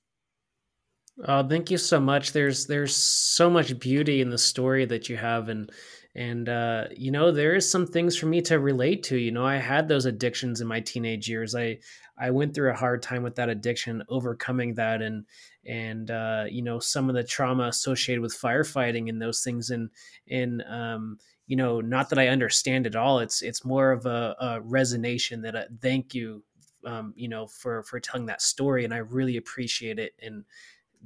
[1.25, 2.33] Oh, thank you so much.
[2.33, 5.71] There's there's so much beauty in the story that you have, and
[6.15, 9.45] and uh, you know there is some things for me to relate to you know
[9.45, 11.77] i had those addictions in my teenage years i
[12.17, 15.25] i went through a hard time with that addiction overcoming that and
[15.67, 19.89] and uh, you know some of the trauma associated with firefighting and those things and
[20.29, 24.35] and um, you know not that i understand it all it's it's more of a,
[24.39, 26.43] a resonation that I, thank you
[26.85, 30.45] um, you know for for telling that story and i really appreciate it and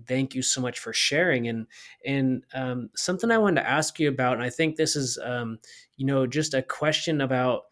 [0.05, 1.47] thank you so much for sharing.
[1.47, 1.67] And
[2.05, 5.59] and um, something I wanted to ask you about, and I think this is um,
[5.95, 7.63] you know just a question about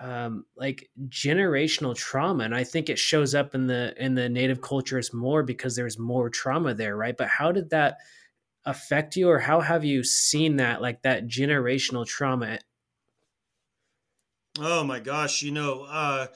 [0.00, 4.60] um, like generational trauma, and I think it shows up in the in the native
[4.62, 7.16] cultures more because there's more trauma there, right?
[7.16, 7.98] But how did that
[8.64, 12.58] affect you, or how have you seen that like that generational trauma?
[14.58, 15.84] Oh my gosh, you know.
[15.84, 16.26] Uh,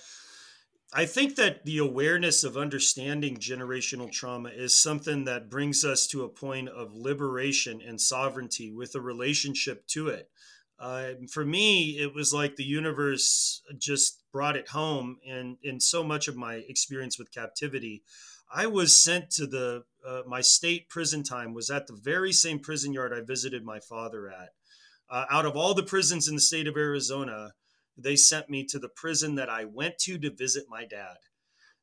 [0.93, 6.25] I think that the awareness of understanding generational trauma is something that brings us to
[6.25, 10.31] a point of liberation and sovereignty with a relationship to it.
[10.79, 15.19] Uh, for me, it was like the universe just brought it home.
[15.27, 18.03] And in so much of my experience with captivity,
[18.55, 22.61] I was sent to the uh, my state prison time was at the very same
[22.61, 24.51] prison yard I visited my father at.
[25.11, 27.55] Uh, out of all the prisons in the state of Arizona,
[27.97, 31.17] they sent me to the prison that I went to to visit my dad.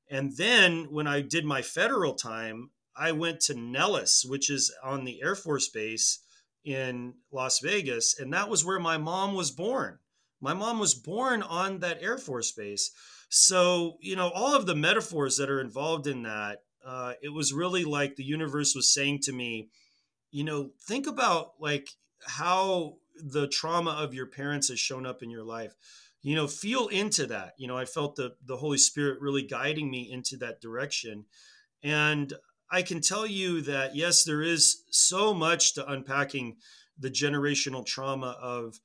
[0.10, 5.06] And then when I did my federal time, I went to Nellis, which is on
[5.06, 6.19] the Air Force Base
[6.63, 8.19] in Las Vegas.
[8.19, 9.99] And that was where my mom was born.
[10.39, 12.91] My mom was born on that Air Force Base.
[13.30, 17.54] So, you know, all of the metaphors that are involved in that, uh, it was
[17.54, 19.69] really like the universe was saying to me,
[20.32, 21.89] you know, think about like
[22.26, 25.73] how the trauma of your parents has shown up in your life.
[26.21, 27.54] You know feel into that.
[27.58, 31.26] You know i felt the the holy spirit really guiding me into that direction.
[31.84, 32.34] And
[32.71, 36.58] i can tell you that yes there is so much to unpacking
[36.97, 38.80] the generational trauma of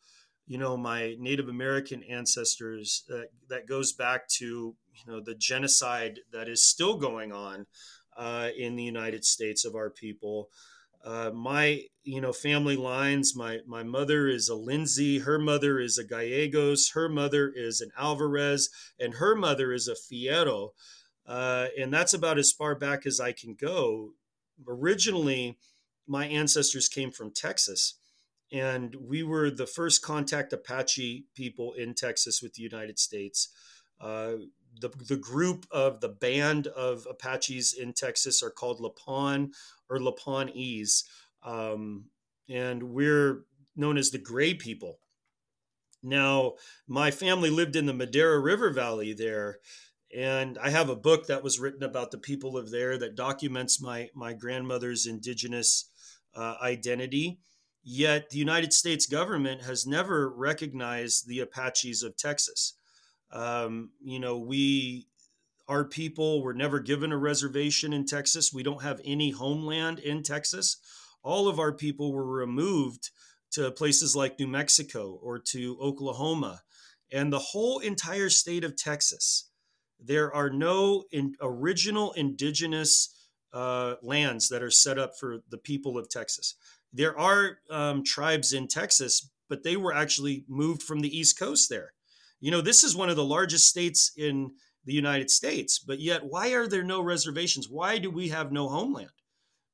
[0.47, 6.21] you know my native american ancestors uh, that goes back to you know the genocide
[6.33, 7.67] that is still going on
[8.17, 10.49] uh, in the united states of our people
[11.05, 15.99] uh, my you know family lines my my mother is a lindsay her mother is
[15.99, 20.71] a gallegos her mother is an alvarez and her mother is a fierro.
[21.27, 24.13] Uh, and that's about as far back as i can go.
[24.67, 25.59] Originally
[26.07, 27.95] my ancestors came from texas
[28.51, 33.49] and we were the first contact apache people in texas with the united states.
[34.01, 34.35] Uh,
[34.81, 39.51] the, the group of the band of Apaches in Texas are called Lipan
[39.89, 41.05] or Lipawnese.
[41.43, 42.07] Um,
[42.49, 43.45] and we're
[43.77, 44.99] known as the Gray people.
[46.03, 46.55] Now,
[46.87, 49.59] my family lived in the Madera River Valley there,
[50.17, 53.81] and I have a book that was written about the people of there that documents
[53.81, 55.91] my my grandmother's indigenous
[56.35, 57.41] uh, identity.
[57.83, 62.78] Yet the United States government has never recognized the Apaches of Texas.
[63.33, 65.07] Um, you know, we,
[65.67, 68.53] our people were never given a reservation in Texas.
[68.53, 70.79] We don't have any homeland in Texas.
[71.23, 73.11] All of our people were removed
[73.53, 76.63] to places like New Mexico or to Oklahoma
[77.11, 79.51] and the whole entire state of Texas.
[80.01, 83.15] There are no in, original indigenous
[83.53, 86.55] uh, lands that are set up for the people of Texas.
[86.93, 91.69] There are um, tribes in Texas, but they were actually moved from the East Coast
[91.69, 91.93] there.
[92.41, 94.53] You know, this is one of the largest states in
[94.85, 97.69] the United States, but yet why are there no reservations?
[97.69, 99.11] Why do we have no homeland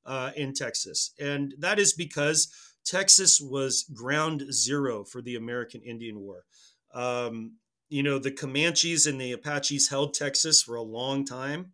[0.04, 1.12] uh, in Texas?
[1.20, 2.52] And that is because
[2.84, 6.44] Texas was ground zero for the American Indian War.
[6.92, 7.56] Um,
[7.88, 11.72] you know, the Comanches and the Apaches held Texas for a long time.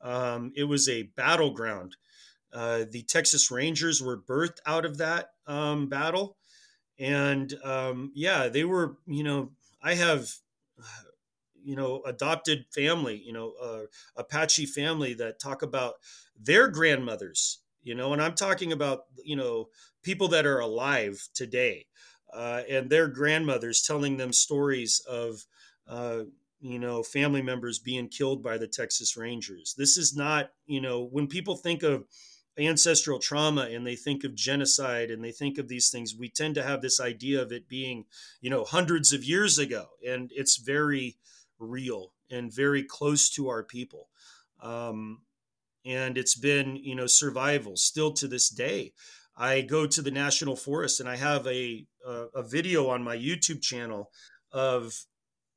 [0.00, 1.96] Um, it was a battleground.
[2.52, 6.36] Uh, the Texas Rangers were birthed out of that um, battle.
[6.98, 9.52] And um, yeah, they were, you know,
[9.88, 10.28] I have,
[11.64, 13.84] you know, adopted family, you know, uh,
[14.16, 15.94] Apache family that talk about
[16.38, 19.70] their grandmothers, you know, and I'm talking about, you know,
[20.02, 21.86] people that are alive today
[22.34, 25.46] uh, and their grandmothers telling them stories of,
[25.88, 26.24] uh,
[26.60, 29.74] you know, family members being killed by the Texas Rangers.
[29.78, 32.04] This is not, you know, when people think of
[32.58, 36.54] ancestral trauma and they think of genocide and they think of these things we tend
[36.54, 38.04] to have this idea of it being
[38.40, 41.16] you know hundreds of years ago and it's very
[41.58, 44.08] real and very close to our people.
[44.62, 45.22] Um,
[45.84, 48.92] and it's been you know survival still to this day.
[49.36, 53.16] I go to the national forest and i have a, a, a video on my
[53.16, 54.10] youtube channel
[54.50, 55.04] of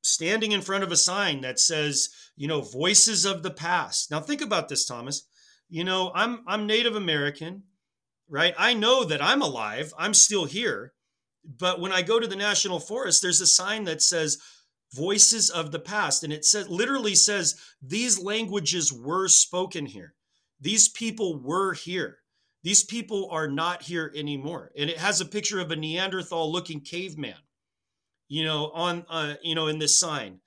[0.03, 4.11] standing in front of a sign that says you know voices of the past.
[4.11, 5.23] Now think about this thomas
[5.71, 7.63] you know, I'm I'm Native American,
[8.29, 8.53] right?
[8.59, 9.93] I know that I'm alive.
[9.97, 10.91] I'm still here.
[11.43, 14.37] But when I go to the national forest, there's a sign that says
[14.93, 20.13] voices of the past and it says literally says these languages were spoken here.
[20.59, 22.17] These people were here.
[22.63, 24.71] These people are not here anymore.
[24.77, 27.39] And it has a picture of a Neanderthal looking caveman,
[28.27, 30.41] you know, on uh, you know, in this sign.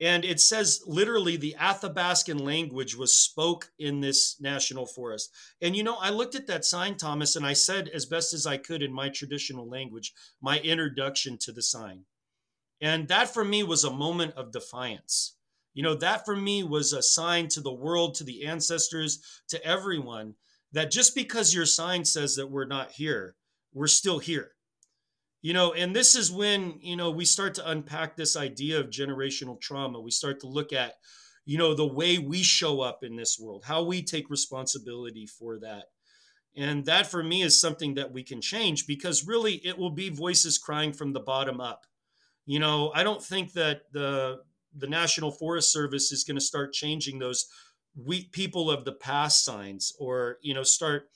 [0.00, 5.30] And it says literally the Athabascan language was spoke in this national forest.
[5.60, 8.46] And you know, I looked at that sign, Thomas, and I said as best as
[8.46, 12.04] I could in my traditional language, my introduction to the sign.
[12.80, 15.36] And that for me was a moment of defiance.
[15.74, 19.62] You know, that for me was a sign to the world, to the ancestors, to
[19.64, 20.34] everyone
[20.72, 23.36] that just because your sign says that we're not here,
[23.72, 24.52] we're still here
[25.42, 28.90] you know and this is when you know we start to unpack this idea of
[28.90, 30.00] generational trauma.
[30.00, 30.94] We start to look at
[31.44, 35.58] you know the way we show up in this world how we take responsibility for
[35.60, 35.84] that.
[36.56, 40.08] And that for me is something that we can change because really it will be
[40.08, 41.86] voices crying from the bottom up.
[42.46, 44.40] You know i don't think that the
[44.76, 47.46] the national forest service is going to start changing those
[47.96, 51.08] we people of the past signs or you know start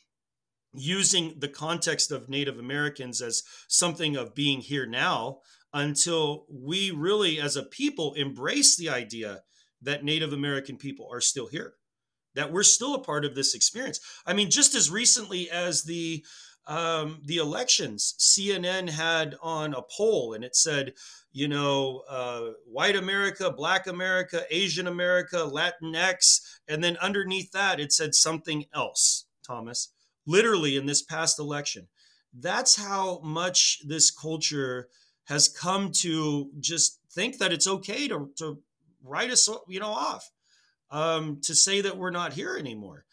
[0.75, 5.39] using the context of Native Americans as something of being here now
[5.73, 9.43] until we really, as a people, embrace the idea
[9.83, 11.75] that Native American people are still here,
[12.35, 14.01] that we're still a part of this experience.
[14.27, 16.25] I mean, just as recently as the
[16.67, 20.95] um, the elections, CNN had on a poll and it said,
[21.31, 26.41] you know, uh, white America, black America, Asian America, Latinx.
[26.67, 29.94] And then underneath that, it said something else, Thomas
[30.27, 31.89] literally in this past election.
[32.33, 34.89] That's how much this culture
[35.25, 38.59] has come to just think that it's okay to, to
[39.03, 40.31] write us, you know, off,
[40.91, 43.05] um, to say that we're not here anymore.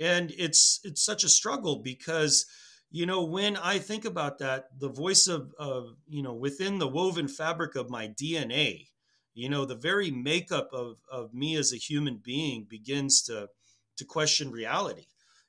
[0.00, 2.46] And it's it's such a struggle because,
[2.90, 6.86] you know, when I think about that, the voice of, of you know, within the
[6.86, 8.86] woven fabric of my DNA,
[9.34, 13.48] you know, the very makeup of, of me as a human being begins to
[13.96, 15.06] to question reality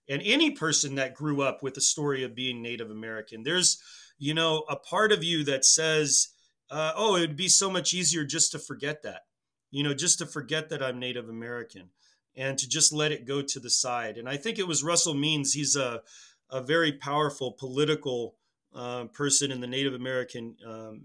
[0.10, 3.80] and any person that grew up with the story of being Native American, there's,
[4.18, 6.30] you know, a part of you that says,
[6.72, 9.22] uh, oh, it would be so much easier just to forget that,
[9.70, 11.90] you know, just to forget that I'm Native American
[12.36, 14.18] and to just let it go to the side.
[14.18, 15.54] And I think it was Russell Means.
[15.54, 16.02] He's a,
[16.50, 18.36] a very powerful political
[18.74, 21.02] uh, person in the Native American um,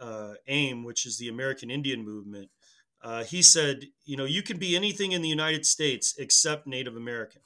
[0.00, 2.50] uh, AIM, which is the American Indian movement.
[3.02, 6.96] Uh, he said, you know, you can be anything in the United States except Native
[6.96, 7.42] American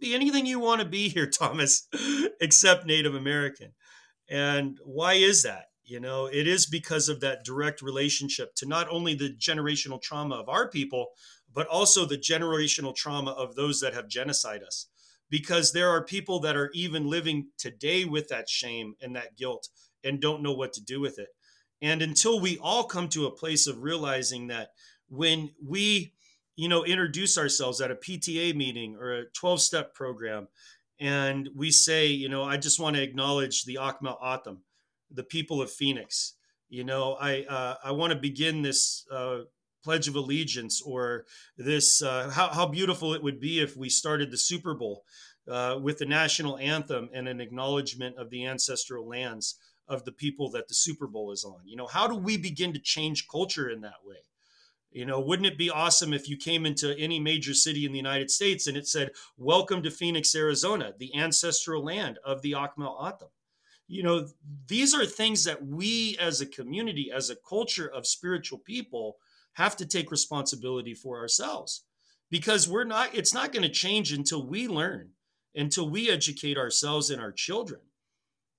[0.00, 1.86] be anything you want to be here, Thomas,
[2.40, 3.72] except Native American.
[4.28, 5.66] And why is that?
[5.84, 10.34] You know, it is because of that direct relationship to not only the generational trauma
[10.34, 11.08] of our people,
[11.52, 14.86] but also the generational trauma of those that have genocide us.
[15.30, 19.68] Because there are people that are even living today with that shame and that guilt
[20.04, 21.28] and don't know what to do with it.
[21.80, 24.70] And until we all come to a place of realizing that
[25.08, 26.12] when we
[26.58, 30.48] you know, introduce ourselves at a PTA meeting or a 12 step program.
[30.98, 34.64] And we say, you know, I just want to acknowledge the Akimel O'odham,
[35.08, 36.34] the people of Phoenix.
[36.68, 39.42] You know, I, uh, I want to begin this uh,
[39.84, 44.32] Pledge of Allegiance or this, uh, how, how beautiful it would be if we started
[44.32, 45.04] the Super Bowl
[45.48, 50.50] uh, with the national anthem and an acknowledgement of the ancestral lands of the people
[50.50, 51.60] that the Super Bowl is on.
[51.64, 54.16] You know, how do we begin to change culture in that way?
[54.90, 57.98] You know, wouldn't it be awesome if you came into any major city in the
[57.98, 62.98] United States and it said, Welcome to Phoenix, Arizona, the ancestral land of the Akimel
[62.98, 63.28] O'odham?
[63.86, 64.28] You know,
[64.66, 69.16] these are things that we as a community, as a culture of spiritual people,
[69.54, 71.84] have to take responsibility for ourselves
[72.30, 75.10] because we're not, it's not going to change until we learn,
[75.54, 77.80] until we educate ourselves and our children.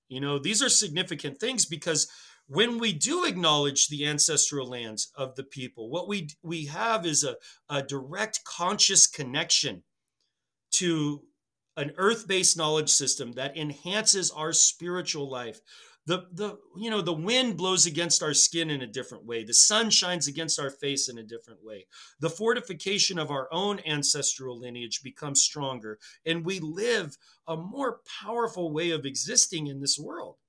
[0.08, 2.08] You know, these are significant things because
[2.50, 7.22] when we do acknowledge the ancestral lands of the people, what we we have is
[7.22, 7.36] a,
[7.68, 9.84] a direct conscious connection
[10.72, 11.22] to
[11.76, 15.60] an earth-based knowledge system that enhances our spiritual life.
[16.06, 19.44] The the you know the wind blows against our skin in a different way.
[19.44, 21.86] The sun shines against our face in a different way.
[22.18, 28.72] The fortification of our own ancestral lineage becomes stronger, and we live a more powerful
[28.72, 30.39] way of existing in this world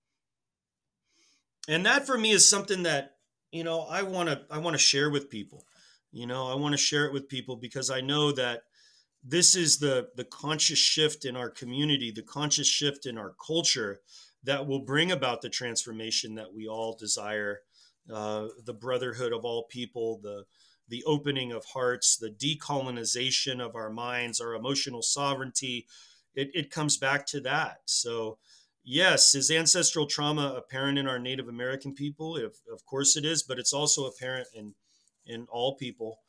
[1.68, 3.16] and that for me is something that
[3.52, 5.66] you know i want to i want to share with people.
[6.12, 8.64] You know i want to share it with people because i know that
[9.24, 14.02] this is the the conscious shift in our community the conscious shift in our culture
[14.44, 17.60] that will bring about the transformation that we all desire.
[18.12, 20.44] Uh, the brotherhood of all people the
[20.90, 25.86] the opening of hearts the decolonization of our minds our emotional sovereignty.
[26.34, 27.82] It, it comes back to that.
[27.86, 28.38] So
[28.84, 32.38] yes, is ancestral trauma apparent in our Native American people?
[32.38, 34.74] If, of course it is, but it's also apparent in
[35.26, 36.20] in all people.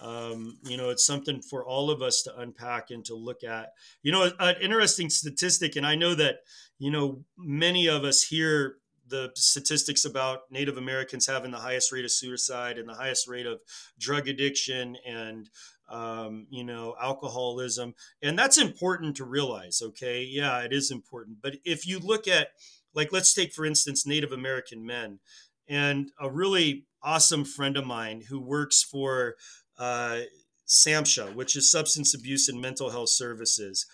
[0.00, 3.70] Um, you know, it's something for all of us to unpack and to look at.
[4.02, 6.36] You know, an interesting statistic, and I know that
[6.78, 8.76] you know many of us hear
[9.08, 13.46] the statistics about Native Americans having the highest rate of suicide and the highest rate
[13.46, 13.60] of
[13.98, 15.48] drug addiction and
[15.88, 19.80] um, you know alcoholism, and that's important to realize.
[19.82, 21.38] Okay, yeah, it is important.
[21.42, 22.48] But if you look at
[22.94, 25.20] like let's take for instance Native American men,
[25.68, 29.36] and a really awesome friend of mine who works for
[29.78, 30.20] uh,
[30.68, 33.86] SAMHSA, which is Substance Abuse and Mental Health Services.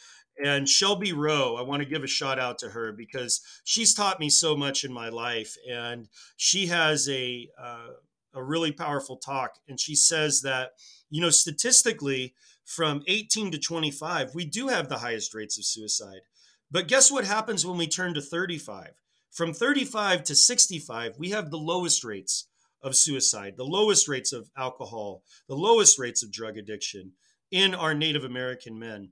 [0.42, 4.18] And Shelby Rowe, I want to give a shout out to her because she's taught
[4.18, 5.55] me so much in my life.
[5.70, 7.88] And she has a, uh,
[8.34, 9.53] a really powerful talk.
[9.68, 10.72] And she says that,
[11.14, 12.34] you know, statistically,
[12.64, 16.22] from 18 to 25, we do have the highest rates of suicide.
[16.72, 18.88] But guess what happens when we turn to 35?
[19.30, 22.48] From 35 to 65, we have the lowest rates
[22.82, 27.12] of suicide, the lowest rates of alcohol, the lowest rates of drug addiction
[27.52, 29.10] in our Native American men.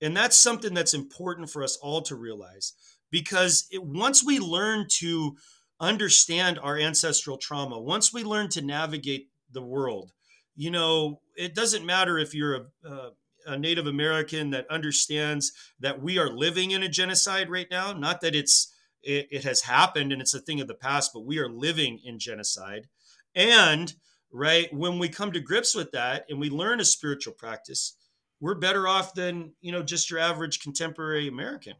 [0.00, 2.72] And that's something that's important for us all to realize
[3.10, 5.36] because it, once we learn to
[5.80, 10.12] understand our ancestral trauma, once we learn to navigate the world,
[10.54, 13.10] you know, it doesn't matter if you're a, a,
[13.46, 18.20] a Native American that understands that we are living in a genocide right now, not
[18.20, 18.72] that it's
[19.02, 22.00] it, it has happened and it's a thing of the past, but we are living
[22.04, 22.86] in genocide.
[23.34, 23.92] And
[24.32, 27.96] right when we come to grips with that and we learn a spiritual practice,
[28.40, 31.74] we're better off than you know just your average contemporary American.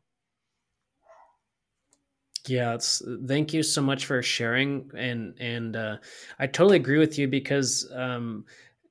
[2.49, 5.99] Yeah, it's thank you so much for sharing, and and uh,
[6.41, 8.47] I totally agree with you because um,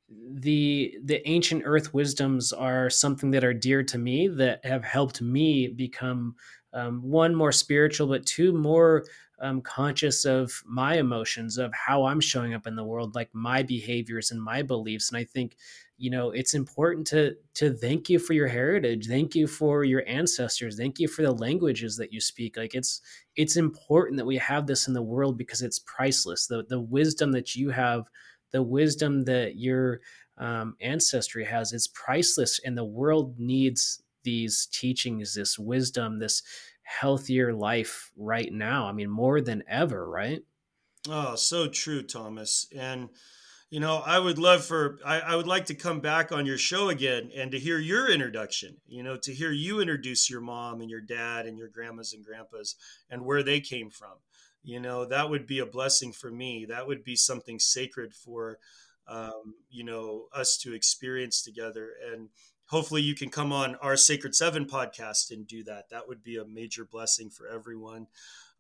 [0.10, 5.22] the the ancient earth wisdoms are something that are dear to me that have helped
[5.22, 6.36] me become
[6.72, 9.06] um, one more spiritual, but two more
[9.40, 13.64] um, conscious of my emotions, of how I'm showing up in the world, like my
[13.64, 15.10] behaviors and my beliefs.
[15.10, 15.58] And I think,
[16.02, 20.04] you know, it's important to to thank you for your heritage, thank you for your
[20.08, 22.58] ancestors, thank you for the languages that you speak.
[22.58, 23.02] Like it's
[23.36, 26.48] it's important that we have this in the world because it's priceless.
[26.48, 28.10] The the wisdom that you have,
[28.50, 30.02] the wisdom that your
[30.40, 36.42] um, ancestry has, it's priceless, and the world needs these teachings, this wisdom, this
[36.82, 38.88] healthier life right now.
[38.88, 40.42] I mean, more than ever, right?
[41.08, 42.66] Oh, so true, Thomas.
[42.76, 43.10] And
[43.72, 46.58] you know, I would love for I, I, would like to come back on your
[46.58, 48.76] show again and to hear your introduction.
[48.86, 52.24] You know, to hear you introduce your mom and your dad and your grandmas and
[52.24, 52.76] grandpas
[53.10, 54.18] and where they came from.
[54.62, 56.66] You know, that would be a blessing for me.
[56.68, 58.60] That would be something sacred for
[59.08, 61.92] um, you know us to experience together.
[62.12, 62.28] And
[62.66, 65.86] hopefully you can come on our Sacred Seven podcast and do that.
[65.92, 68.08] That would be a major blessing for everyone.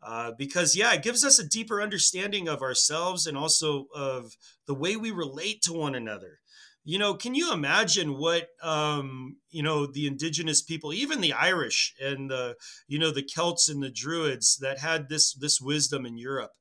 [0.03, 4.35] Uh, because yeah, it gives us a deeper understanding of ourselves and also of
[4.65, 6.39] the way we relate to one another.
[6.83, 11.93] You know, can you imagine what um, you know the indigenous people, even the Irish
[12.01, 12.55] and the
[12.87, 16.53] you know the Celts and the Druids that had this this wisdom in Europe,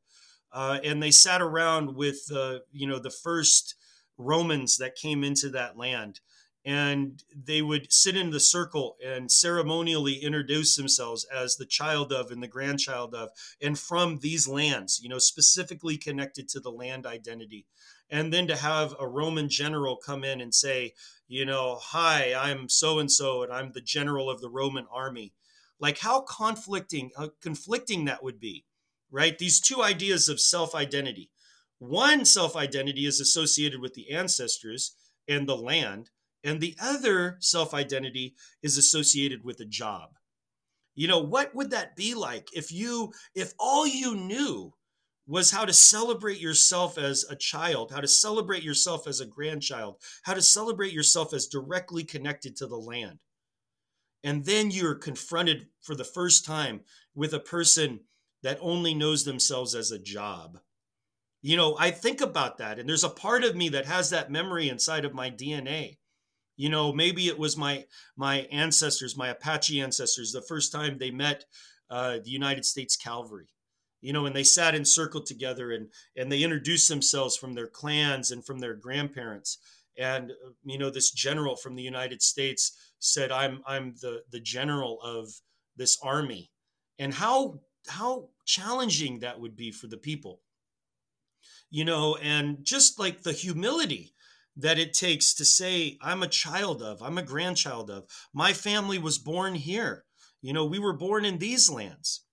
[0.52, 3.74] uh, and they sat around with uh, you know the first
[4.18, 6.20] Romans that came into that land
[6.64, 12.30] and they would sit in the circle and ceremonially introduce themselves as the child of
[12.30, 13.30] and the grandchild of
[13.62, 17.66] and from these lands you know specifically connected to the land identity.
[18.12, 20.94] And then to have a roman general come in and say
[21.28, 25.32] you know hi i'm so and so and i'm the general of the roman army.
[25.78, 28.64] Like how conflicting how conflicting that would be
[29.12, 29.36] right?
[29.38, 31.30] These two ideas of self identity
[31.80, 34.94] one self identity is associated with the ancestors
[35.26, 36.10] and the land
[36.44, 40.10] and the other self identity is associated with a job.
[40.94, 44.74] You know, what would that be like if you, if all you knew
[45.26, 49.96] was how to celebrate yourself as a child, how to celebrate yourself as a grandchild,
[50.24, 53.18] how to celebrate yourself as directly connected to the land?
[54.24, 56.80] And then you're confronted for the first time
[57.14, 58.00] with a person
[58.42, 60.58] that only knows themselves as a job.
[61.42, 64.30] You know, I think about that, and there's a part of me that has that
[64.30, 65.96] memory inside of my DNA
[66.60, 67.84] you know maybe it was my
[68.16, 71.44] my ancestors my apache ancestors the first time they met
[71.90, 73.48] uh, the united states cavalry
[74.00, 77.66] you know and they sat in circle together and and they introduced themselves from their
[77.66, 79.58] clans and from their grandparents.
[79.98, 80.32] And
[80.64, 85.28] you know this general from the united states said i'm i'm the the general of
[85.76, 86.50] this army.
[86.98, 90.40] And how how challenging that would be for the people.
[91.70, 94.14] You know and just like the humility
[94.56, 98.98] that it takes to say, I'm a child of, I'm a grandchild of, my family
[98.98, 100.04] was born here.
[100.42, 102.24] You know, we were born in these lands.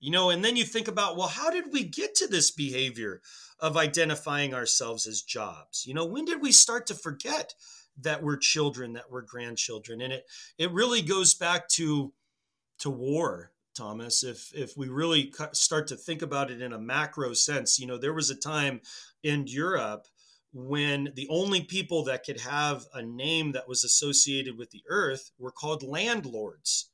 [0.00, 3.22] You know, and then you think about, well, how did we get to this behavior
[3.58, 5.86] of identifying ourselves as jobs?
[5.86, 7.54] You know, when did we start to forget
[8.02, 10.02] that we're children, that we're grandchildren?
[10.02, 10.26] And it
[10.58, 12.12] it really goes back to
[12.80, 14.22] to war, Thomas.
[14.22, 17.96] If if we really start to think about it in a macro sense, you know,
[17.96, 18.82] there was a time
[19.22, 20.06] in Europe
[20.54, 25.32] when the only people that could have a name that was associated with the earth
[25.36, 26.90] were called landlords.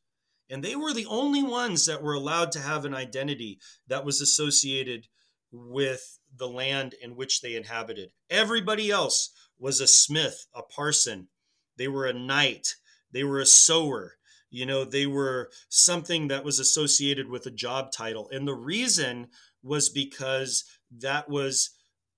[0.49, 4.23] And they were the only ones that were allowed to have an identity that was
[4.23, 5.07] associated
[5.53, 8.11] with the land in which they inhabited.
[8.31, 11.29] Everybody else was a smith, a parson,
[11.77, 12.77] they were a knight,
[13.13, 14.15] they were a sower,
[14.49, 18.29] you know, they were something that was associated with a job title.
[18.33, 19.29] And the reason
[19.63, 20.65] was because
[20.99, 21.71] that was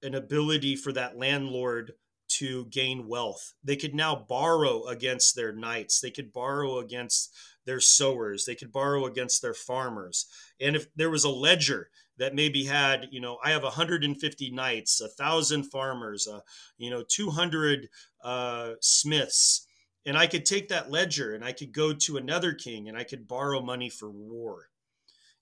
[0.02, 1.92] an ability for that landlord
[2.28, 3.52] to gain wealth.
[3.62, 7.34] They could now borrow against their knights, they could borrow against
[7.64, 10.26] their sowers, they could borrow against their farmers.
[10.60, 15.00] And if there was a ledger that maybe had, you know, I have 150 knights,
[15.00, 16.40] a thousand farmers, uh,
[16.78, 17.88] you know, 200
[18.22, 19.66] uh, smiths,
[20.04, 23.04] and I could take that ledger and I could go to another king and I
[23.04, 24.68] could borrow money for war.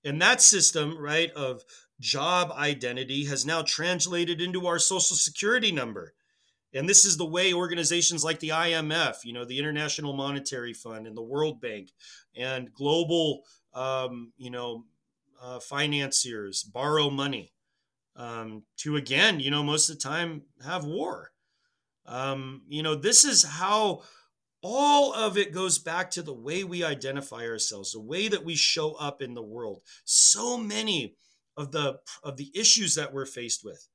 [0.04, 1.62] And that system, right, of
[2.00, 6.14] job identity has now translated into our social security number.
[6.72, 11.06] And this is the way organizations like the IMF, you know, the International Monetary Fund
[11.06, 11.90] and the World Bank
[12.36, 13.42] and global,
[13.74, 14.84] um, you know,
[15.42, 17.52] uh, financiers borrow money
[18.16, 21.32] um, to, again, you know, most of the time have war.
[22.06, 24.02] Um, you know, this is how
[24.62, 28.54] all of it goes back to the way we identify ourselves, the way that we
[28.54, 29.82] show up in the world.
[30.04, 31.16] So many
[31.60, 33.88] of the of the issues that we're faced with,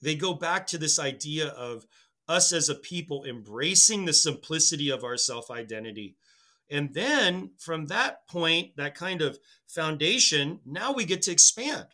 [0.00, 1.84] they go back to this idea of
[2.28, 6.16] us as a people embracing the simplicity of our self-identity.
[6.70, 11.86] And then from that point, that kind of foundation, now we get to expand.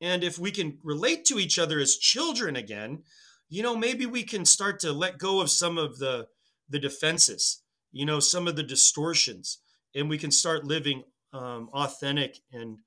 [0.00, 3.02] And if we can relate to each other as children again,
[3.50, 6.28] you know, maybe we can start to let go of some of the
[6.68, 7.62] the defenses,
[7.92, 9.58] you know, some of the distortions,
[9.94, 12.78] and we can start living um, authentic and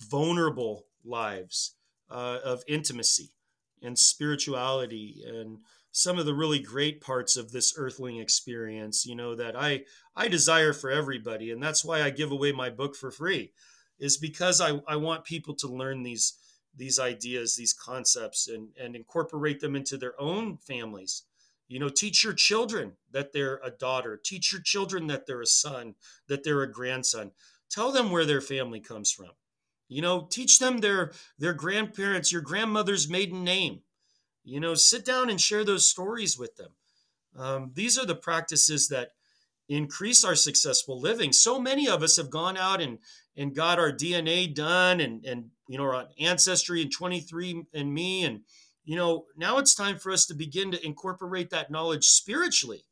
[0.00, 1.74] vulnerable lives
[2.10, 3.32] uh, of intimacy
[3.82, 5.58] and spirituality and
[5.90, 9.82] some of the really great parts of this earthling experience you know that i
[10.16, 13.52] i desire for everybody and that's why i give away my book for free
[13.98, 16.34] is because i i want people to learn these
[16.74, 21.24] these ideas these concepts and and incorporate them into their own families
[21.72, 25.46] you know, teach your children that they're a daughter, teach your children that they're a
[25.46, 25.94] son,
[26.28, 27.30] that they're a grandson.
[27.70, 29.30] Tell them where their family comes from.
[29.92, 33.80] You know, teach them their their grandparents, your grandmother's maiden name.
[34.44, 36.70] You know, sit down and share those stories with them.
[37.36, 39.12] Um, these are the practices that
[39.68, 41.32] increase our successful living.
[41.32, 42.98] So many of us have gone out and
[43.36, 48.24] and got our DNA done and and you know our ancestry and 23 and me
[48.24, 48.42] and
[48.84, 52.84] you know, now it's time for us to begin to incorporate that knowledge spiritually.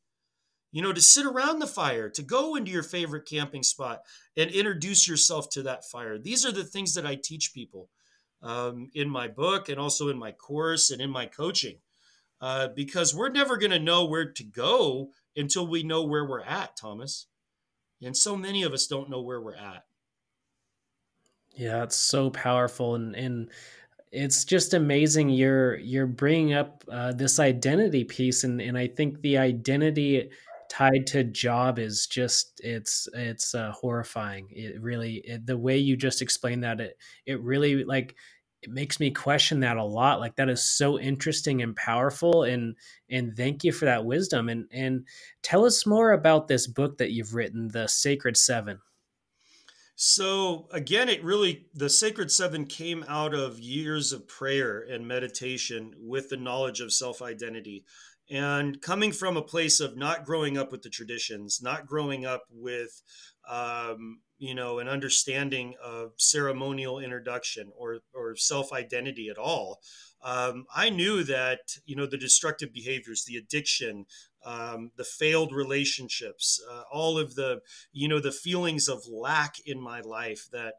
[0.73, 4.03] You know, to sit around the fire, to go into your favorite camping spot
[4.37, 6.17] and introduce yourself to that fire.
[6.17, 7.89] These are the things that I teach people
[8.43, 11.79] um, in my book and also in my course and in my coaching.
[12.41, 16.41] Uh, because we're never going to know where to go until we know where we're
[16.43, 17.27] at, Thomas.
[18.03, 19.85] And so many of us don't know where we're at.
[21.55, 22.95] Yeah, it's so powerful.
[22.95, 23.51] And, and
[24.13, 29.21] it's just amazing you're you're bringing up uh, this identity piece and and I think
[29.21, 30.31] the identity
[30.71, 35.97] tied to job is just it's it's uh, horrifying it really it, the way you
[35.97, 36.97] just explained that it
[37.27, 38.15] it really like
[38.63, 42.77] it makes me question that a lot like that is so interesting and powerful and
[43.11, 45.07] and thank you for that wisdom and and
[45.43, 48.79] tell us more about this book that you've written the sacred seven
[50.03, 55.95] so again, it really, the Sacred Seven came out of years of prayer and meditation
[56.01, 57.85] with the knowledge of self identity.
[58.31, 62.45] And coming from a place of not growing up with the traditions, not growing up
[62.49, 63.03] with,
[63.49, 69.81] um, you know, an understanding of ceremonial introduction or, or self identity at all,
[70.23, 74.05] um, I knew that, you know, the destructive behaviors, the addiction,
[74.45, 77.61] um, the failed relationships, uh, all of the,
[77.93, 80.75] you know, the feelings of lack in my life that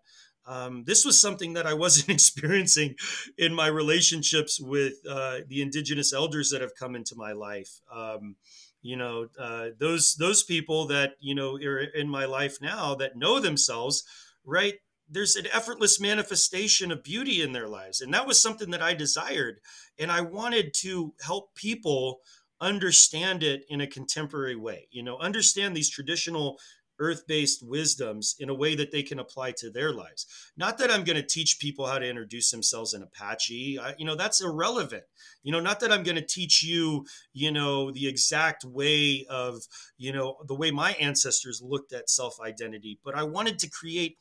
[0.46, 2.96] um, this was something that I wasn't experiencing
[3.38, 7.80] in my relationships with uh, the indigenous elders that have come into my life.
[7.94, 8.36] Um,
[8.82, 13.16] you know, uh, those those people that you know are in my life now that
[13.16, 14.04] know themselves,
[14.44, 14.76] right?
[15.08, 18.94] There's an effortless manifestation of beauty in their lives, and that was something that I
[18.94, 19.60] desired,
[20.00, 22.22] and I wanted to help people
[22.60, 26.60] understand it in a contemporary way you know understand these traditional
[27.02, 30.26] earth-based wisdoms in a way that they can apply to their lives.
[30.56, 34.06] Not that i'm going to teach people how to introduce themselves in apache I, you
[34.06, 35.04] know that's irrelevant.
[35.44, 39.64] You know not that i'm going to teach you you know the exact way of
[39.98, 44.18] you know the way my ancestors looked at self-identity but i wanted to create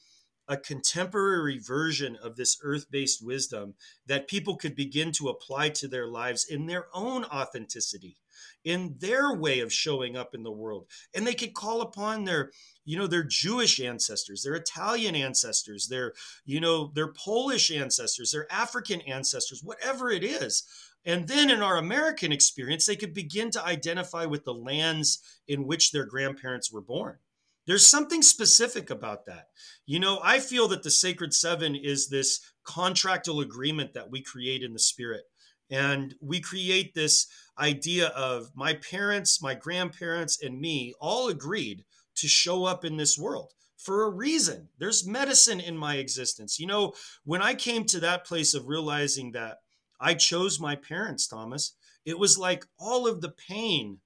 [0.48, 3.74] a contemporary version of this earth based wisdom
[4.06, 8.16] that people could begin to apply to their lives in their own authenticity
[8.64, 12.50] in their way of showing up in the world and they could call upon their
[12.84, 16.12] you know their jewish ancestors their italian ancestors their
[16.44, 20.64] you know their polish ancestors their african ancestors whatever it is
[21.04, 25.66] and then in our american experience they could begin to identify with the lands in
[25.66, 27.18] which their grandparents were born
[27.66, 29.48] there's something specific about that.
[29.86, 34.62] You know, I feel that the Sacred Seven is this contractual agreement that we create
[34.62, 35.22] in the spirit.
[35.70, 37.26] And we create this
[37.58, 41.84] idea of my parents, my grandparents, and me all agreed
[42.16, 44.68] to show up in this world for a reason.
[44.78, 46.58] There's medicine in my existence.
[46.58, 46.94] You know,
[47.24, 49.58] when I came to that place of realizing that
[50.00, 53.98] I chose my parents, Thomas, it was like all of the pain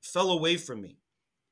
[0.00, 0.98] fell away from me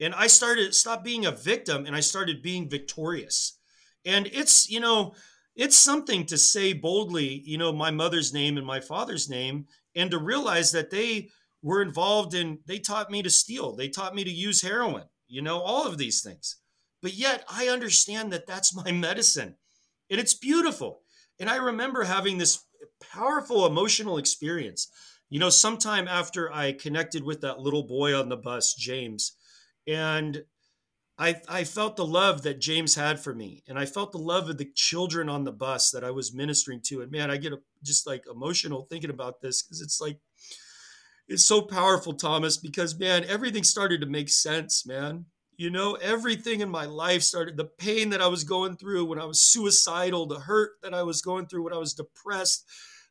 [0.01, 3.59] and I started stop being a victim and I started being victorious.
[4.05, 5.15] And it's, you know,
[5.57, 10.11] it's something to say boldly, you know, my mother's name and my father's name and
[10.11, 11.29] to realize that they
[11.63, 15.43] were involved in they taught me to steal, they taught me to use heroin, you
[15.43, 16.57] know, all of these things.
[17.03, 19.57] But yet I understand that that's my medicine.
[20.11, 21.03] And it's beautiful.
[21.39, 22.65] And I remember having this
[23.13, 24.89] powerful emotional experience.
[25.29, 29.37] You know, sometime after I connected with that little boy on the bus, James,
[29.87, 30.43] and
[31.21, 34.49] I, I felt the love that James had for me, and I felt the love
[34.49, 37.03] of the children on the bus that I was ministering to.
[37.03, 37.53] And man, I get
[37.85, 40.19] just like emotional thinking about this because it's like
[41.29, 42.57] it's so powerful, Thomas.
[42.57, 45.27] Because man, everything started to make sense, man.
[45.59, 47.59] You know, everything in my life started.
[47.59, 51.03] The pain that I was going through when I was suicidal, the hurt that I
[51.03, 52.65] was going through when I was depressed,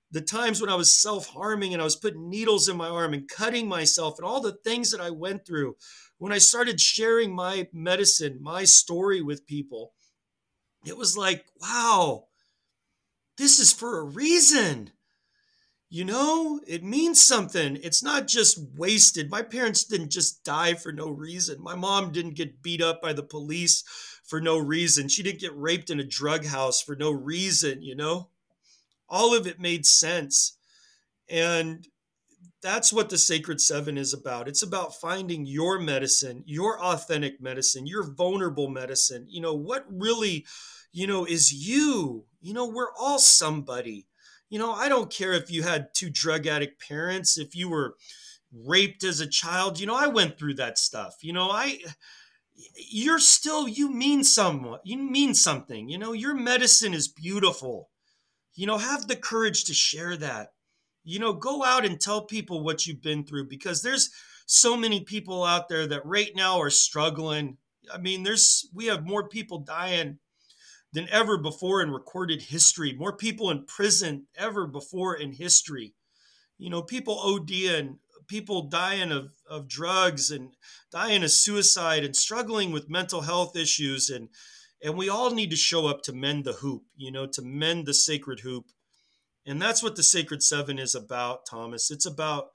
[0.09, 3.13] the times when I was self harming and I was putting needles in my arm
[3.13, 5.75] and cutting myself, and all the things that I went through
[6.19, 9.93] when I started sharing my medicine, my story with people,
[10.85, 12.25] it was like, wow,
[13.37, 14.91] this is for a reason.
[15.89, 17.79] You know, it means something.
[17.81, 19.31] It's not just wasted.
[19.31, 21.63] My parents didn't just die for no reason.
[21.63, 23.83] My mom didn't get beat up by the police
[24.23, 25.07] for no reason.
[25.07, 28.29] She didn't get raped in a drug house for no reason, you know?
[29.07, 30.57] All of it made sense.
[31.27, 31.87] And
[32.61, 34.47] that's what the sacred seven is about.
[34.47, 39.25] It's about finding your medicine your authentic medicine your vulnerable medicine.
[39.29, 40.45] You know what really
[40.91, 42.25] you know is you?
[42.41, 44.07] You know we're all somebody.
[44.49, 47.95] You know i don't care if you had two drug addict parents if you were
[48.51, 51.15] raped as a child you know i went through that stuff.
[51.21, 51.79] You know i
[52.75, 54.79] you're still you mean someone.
[54.83, 55.87] you mean something.
[55.87, 57.89] You know your medicine is beautiful.
[58.55, 60.49] You know have the courage to share that
[61.09, 64.11] you know, go out and tell people what you've been through because there's
[64.45, 67.57] so many people out there that right now are struggling.
[67.91, 70.19] I mean, there's we have more people dying
[70.93, 75.95] than ever before in recorded history, more people in prison ever before in history.
[76.59, 77.97] You know, people ODing,
[78.27, 80.51] people dying of, of drugs and
[80.91, 84.29] dying of suicide and struggling with mental health issues and
[84.81, 87.85] and we all need to show up to mend the hoop, you know, to mend
[87.85, 88.67] the sacred hoop
[89.49, 91.89] and that's what the Sacred Seven is about, Thomas.
[91.89, 92.49] It's about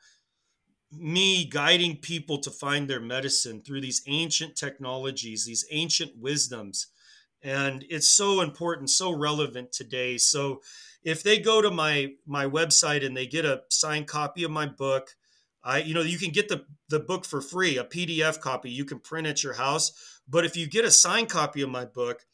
[0.93, 6.87] me guiding people to find their medicine through these ancient technologies, these ancient wisdoms.
[7.43, 10.19] And it's so important, so relevant today.
[10.19, 10.63] So
[11.03, 14.67] if they go to my my website and they get a signed copy of my
[14.67, 15.17] book,
[15.65, 18.71] I you know, you can get the the book for free, a PDF copy.
[18.71, 20.21] You can print at your house.
[20.29, 22.25] But if you get a signed copy of my book,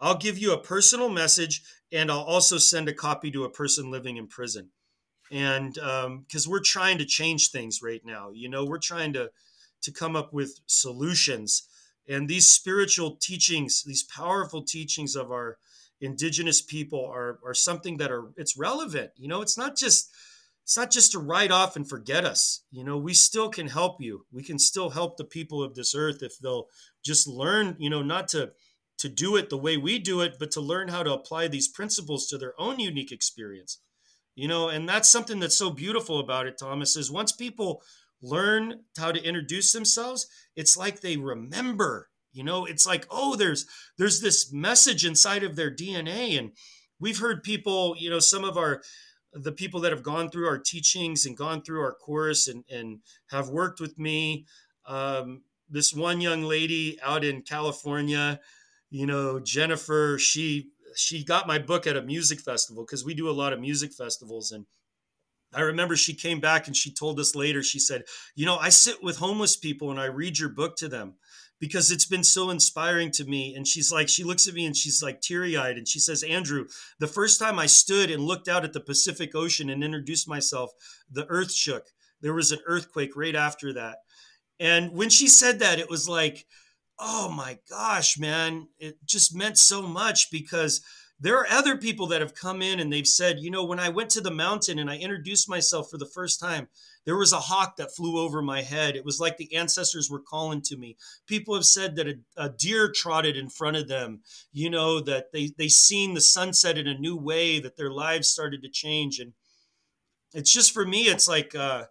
[0.00, 3.90] I'll give you a personal message and I'll also send a copy to a person
[3.90, 4.70] living in prison.
[5.30, 9.30] And because um, we're trying to change things right now, you know, we're trying to
[9.82, 11.66] to come up with solutions.
[12.08, 15.58] And these spiritual teachings, these powerful teachings of our
[16.00, 19.10] indigenous people are are something that are it's relevant.
[19.16, 20.10] You know, it's not just
[20.64, 22.64] it's not just to write off and forget us.
[22.70, 24.26] You know, we still can help you.
[24.32, 26.68] We can still help the people of this earth if they'll
[27.04, 28.52] just learn, you know, not to
[29.00, 31.68] to do it the way we do it, but to learn how to apply these
[31.68, 33.80] principles to their own unique experience.
[34.34, 37.82] You know, and that's something that's so beautiful about it, Thomas, is once people
[38.22, 42.08] learn how to introduce themselves, it's like they remember.
[42.32, 43.66] You know, it's like, oh, there's
[43.98, 46.38] there's this message inside of their DNA.
[46.38, 46.52] And
[47.00, 48.82] we've heard people, you know, some of our
[49.32, 52.98] the people that have gone through our teachings and gone through our course and, and
[53.30, 54.44] have worked with me.
[54.86, 58.40] Um, this one young lady out in California
[58.90, 63.28] you know jennifer she she got my book at a music festival because we do
[63.28, 64.66] a lot of music festivals and
[65.52, 68.04] I remember she came back and she told us later, she said,
[68.36, 71.14] You know, I sit with homeless people and I read your book to them
[71.58, 73.54] because it's been so inspiring to me.
[73.54, 76.22] And she's like, she looks at me and she's like teary eyed and she says,
[76.22, 76.66] Andrew,
[76.98, 80.70] the first time I stood and looked out at the Pacific Ocean and introduced myself,
[81.10, 81.86] the earth shook.
[82.20, 83.98] There was an earthquake right after that.
[84.60, 86.46] And when she said that, it was like,
[87.00, 90.82] oh my gosh, man, it just meant so much because
[91.18, 93.88] there are other people that have come in and they've said, you know, when I
[93.88, 96.68] went to the mountain and I introduced myself for the first time,
[97.04, 98.96] there was a hawk that flew over my head.
[98.96, 100.96] It was like the ancestors were calling to me.
[101.26, 104.20] People have said that a, a deer trotted in front of them,
[104.52, 108.28] you know, that they they seen the sunset in a new way, that their lives
[108.28, 109.18] started to change.
[109.18, 109.32] And
[110.34, 111.84] it's just for me, it's like uh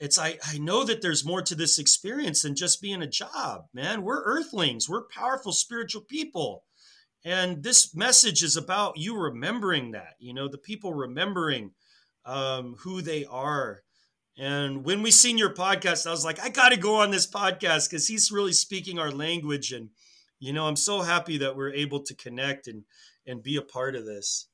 [0.00, 3.66] it's I, I know that there's more to this experience than just being a job,
[3.72, 4.02] man.
[4.02, 6.64] We're earthlings, we're powerful spiritual people
[7.24, 11.72] and this message is about you remembering that, you know, the people remembering
[12.24, 13.82] um, who they are.
[14.36, 17.26] And when we seen your podcast, I was like, I got to go on this
[17.26, 19.72] podcast because he's really speaking our language.
[19.72, 19.90] And,
[20.38, 22.84] you know, I'm so happy that we're able to connect and,
[23.26, 24.47] and be a part of this.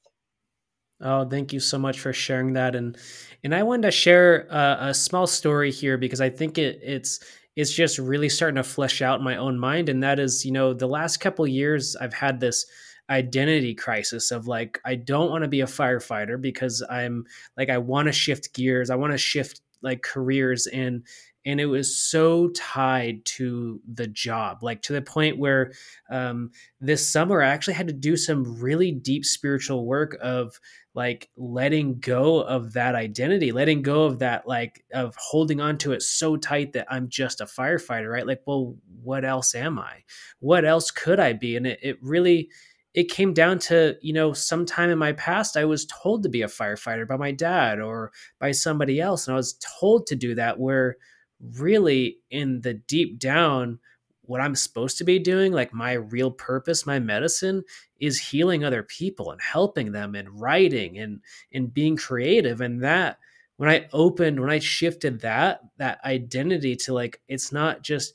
[1.01, 2.97] Oh, thank you so much for sharing that, and
[3.43, 7.21] and I wanted to share a, a small story here because I think it it's
[7.57, 9.89] it's just really starting to flesh out in my own mind.
[9.89, 12.67] And that is you know the last couple years i've had this
[13.11, 17.25] identity crisis of like i don't want to be a firefighter because i'm
[17.57, 18.89] like i want to shift gears.
[18.91, 20.67] I want to shift like careers.
[20.67, 21.05] And
[21.45, 25.73] and it was so tied to the job like to the point where
[26.11, 30.59] um, this summer i actually had to do some really deep spiritual work of
[30.95, 35.93] like letting go of that identity letting go of that like of holding on to
[35.93, 38.27] it so tight that i'm just a firefighter right?
[38.27, 40.03] Like well what else am i?
[40.41, 41.57] What else could i be?
[41.57, 42.49] And it, it really
[42.95, 46.43] it came down to you know sometime in my past i was told to be
[46.43, 50.35] a firefighter by my dad or by somebody else and i was told to do
[50.35, 50.97] that where
[51.41, 53.79] really in the deep down
[54.27, 57.63] what I'm supposed to be doing, like my real purpose, my medicine
[58.01, 61.21] is healing other people and helping them and writing and
[61.53, 62.61] and being creative.
[62.61, 63.19] And that
[63.57, 68.15] when I opened when I shifted that that identity to like it's not just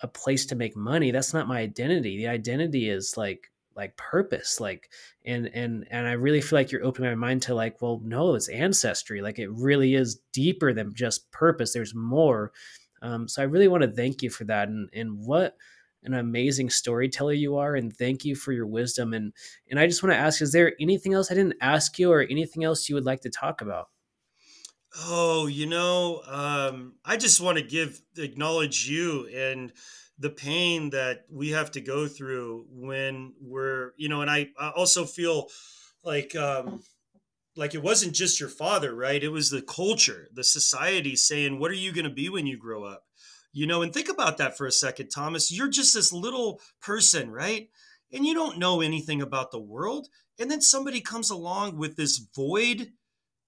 [0.00, 1.10] a place to make money.
[1.10, 2.16] That's not my identity.
[2.16, 4.90] The identity is like like purpose like
[5.24, 8.34] and and and i really feel like you're opening my mind to like well no
[8.34, 12.52] it's ancestry like it really is deeper than just purpose there's more
[13.02, 15.56] um, so i really want to thank you for that and and what
[16.04, 19.32] an amazing storyteller you are and thank you for your wisdom and
[19.70, 22.22] and i just want to ask is there anything else i didn't ask you or
[22.22, 23.88] anything else you would like to talk about?
[25.06, 29.72] Oh you know um, i just want to give acknowledge you and
[30.22, 34.70] the pain that we have to go through when we're you know and i, I
[34.70, 35.48] also feel
[36.04, 36.82] like um
[37.56, 39.22] like it wasn't just your father right?
[39.22, 42.56] It was the culture the society saying what are you going to be when you
[42.56, 43.04] grow up?
[43.52, 45.52] You know and think about that for a second thomas.
[45.52, 47.68] You're just this little person right?
[48.12, 50.08] And you don't know anything about the world.
[50.38, 52.92] And then somebody comes along with this void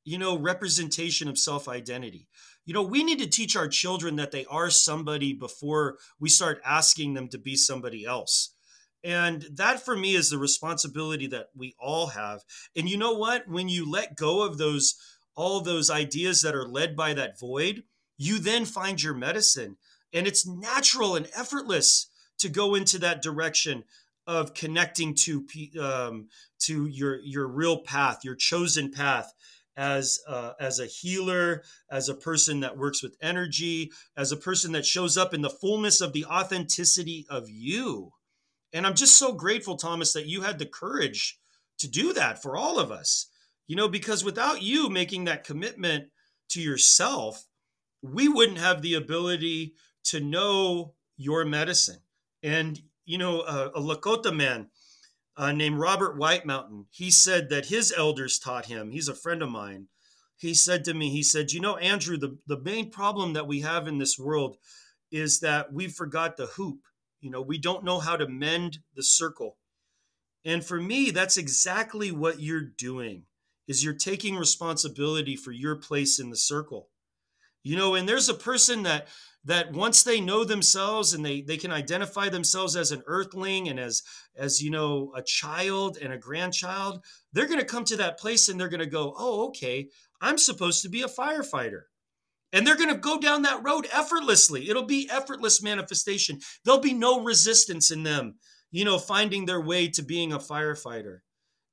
[0.05, 2.29] you know representation of self identity
[2.65, 6.61] you know, we need to teach our children that they are somebody before we start
[6.65, 8.55] asking them to be somebody else.
[9.03, 12.41] And that for me is the responsibility that we all have.
[12.75, 13.47] And you know what?
[13.47, 14.95] When you let go of those,
[15.37, 17.83] all those ideas that are led by that void,
[18.17, 19.77] you then find your medicine.
[20.15, 22.07] And it's natural and effortless
[22.39, 23.85] to go into that direction
[24.27, 25.45] of connecting to
[25.81, 26.29] um,
[26.61, 29.35] to your your real path, your chosen path,
[29.77, 34.73] as uh, as a healer, as a person that works with energy, as a person
[34.73, 38.13] that shows up in the fullness of the authenticity of you.
[38.73, 41.39] And I'm just so grateful, Thomas, that you had the courage
[41.79, 43.27] to do that for all of us.
[43.67, 46.11] You know, because without you making that commitment
[46.51, 47.47] to yourself,
[48.03, 52.01] we wouldn't have the ability to know your medicine.
[52.43, 54.69] And you know, uh, a Lakota man
[55.37, 56.87] uh, named Robert White Mountain.
[56.91, 58.91] He said that his elders taught him.
[58.91, 59.89] He's a friend of mine.
[60.37, 63.61] He said to me, he said, You know, Andrew, the, the main problem that we
[63.61, 64.57] have in this world
[65.11, 66.81] is that we forgot the hoop.
[67.21, 69.57] You know, we don't know how to mend the circle.
[70.45, 73.25] And for me, that's exactly what you're doing
[73.67, 76.91] is you're taking responsibility for your place in the circle.
[77.65, 79.09] You know, and there's a person that
[79.47, 83.81] that once they know themselves and they they can identify themselves as an earthling and
[83.81, 84.03] as
[84.37, 88.49] as you know a child and a grandchild they're going to come to that place
[88.49, 89.89] and they're going to go oh okay
[90.21, 91.83] i'm supposed to be a firefighter.
[92.53, 94.71] And they're going to go down that road effortlessly.
[94.71, 96.39] It'll be effortless manifestation.
[96.65, 98.37] There'll be no resistance in them
[98.75, 101.21] you know finding their way to being a firefighter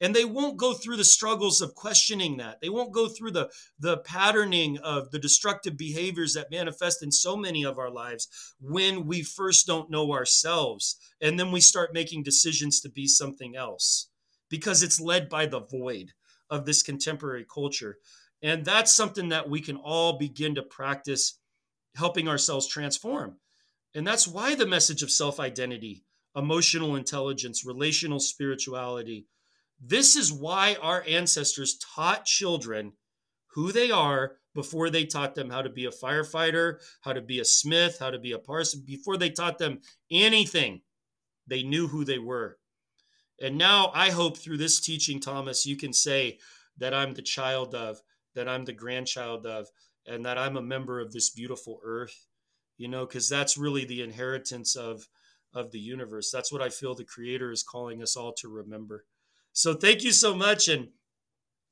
[0.01, 2.59] and they won't go through the struggles of questioning that.
[2.59, 3.49] They won't go through the
[3.79, 8.27] the patterning of the destructive behaviors that manifest in so many of our lives
[8.59, 10.97] when we first don't know ourselves.
[11.21, 14.09] And then we start making decisions to be something else
[14.49, 16.11] because it's led by the void
[16.49, 17.97] of this contemporary culture.
[18.41, 21.39] And that's something that we can all begin to practice
[21.95, 23.37] helping ourselves transform.
[23.93, 26.03] And that's why the message of self identity
[26.35, 29.27] emotional intelligence relational spirituality
[29.81, 32.93] this is why our ancestors taught children
[33.53, 37.39] who they are before they taught them how to be a firefighter, how to be
[37.39, 39.79] a smith, how to be a parson, before they taught them
[40.11, 40.81] anything.
[41.47, 42.57] They knew who they were.
[43.41, 46.37] And now I hope through this teaching, Thomas, you can say
[46.77, 48.01] that I'm the child of,
[48.35, 49.67] that I'm the grandchild of,
[50.05, 52.27] and that I'm a member of this beautiful earth,
[52.77, 55.07] you know, because that's really the inheritance of
[55.53, 56.31] of the universe.
[56.31, 59.05] That's what I feel the creator is calling us all to remember.
[59.53, 60.67] So thank you so much.
[60.67, 60.89] And,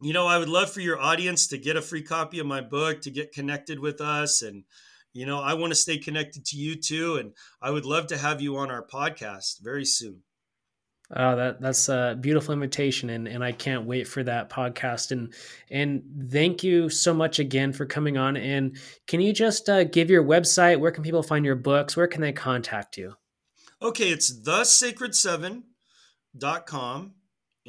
[0.01, 2.61] you know, I would love for your audience to get a free copy of my
[2.61, 4.41] book, to get connected with us.
[4.41, 4.63] And,
[5.13, 7.17] you know, I want to stay connected to you too.
[7.17, 10.23] And I would love to have you on our podcast very soon.
[11.15, 15.11] Oh, that that's a beautiful invitation, and and I can't wait for that podcast.
[15.11, 15.33] and
[15.71, 18.37] And thank you so much again for coming on.
[18.37, 18.77] And
[19.07, 20.79] can you just uh, give your website?
[20.79, 21.97] Where can people find your books?
[21.97, 23.15] Where can they contact you?
[23.81, 27.13] Okay, it's thesacredseven.com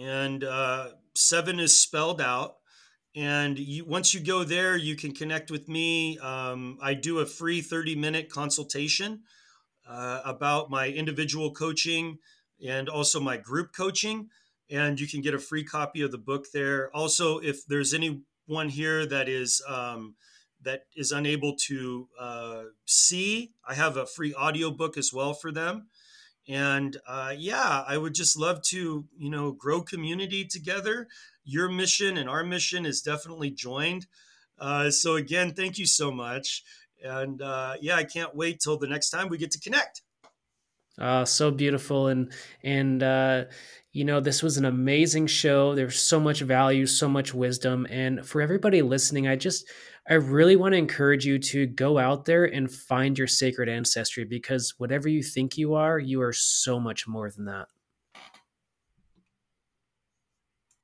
[0.00, 2.56] and uh, seven is spelled out.
[3.14, 6.18] And you, once you go there, you can connect with me.
[6.18, 9.22] Um, I do a free 30 minute consultation
[9.88, 12.18] uh, about my individual coaching
[12.64, 14.28] and also my group coaching.
[14.70, 16.94] And you can get a free copy of the book there.
[16.94, 20.14] Also, if there's anyone here that is um,
[20.62, 25.50] that is unable to uh, see, I have a free audio book as well for
[25.50, 25.88] them
[26.50, 31.06] and uh, yeah i would just love to you know grow community together.
[31.44, 34.06] Your mission and our mission is definitely joined.
[34.58, 36.62] Uh, so again thank you so much.
[37.02, 40.02] And uh, yeah i can't wait till the next time we get to connect.
[40.98, 42.08] Uh, so beautiful.
[42.08, 42.32] And
[42.62, 43.44] and uh,
[43.92, 45.74] you know this was an amazing show.
[45.74, 47.86] There's so much value so much wisdom.
[47.88, 49.66] And for everybody listening i just
[50.10, 54.24] I really want to encourage you to go out there and find your sacred ancestry
[54.24, 57.68] because whatever you think you are, you are so much more than that.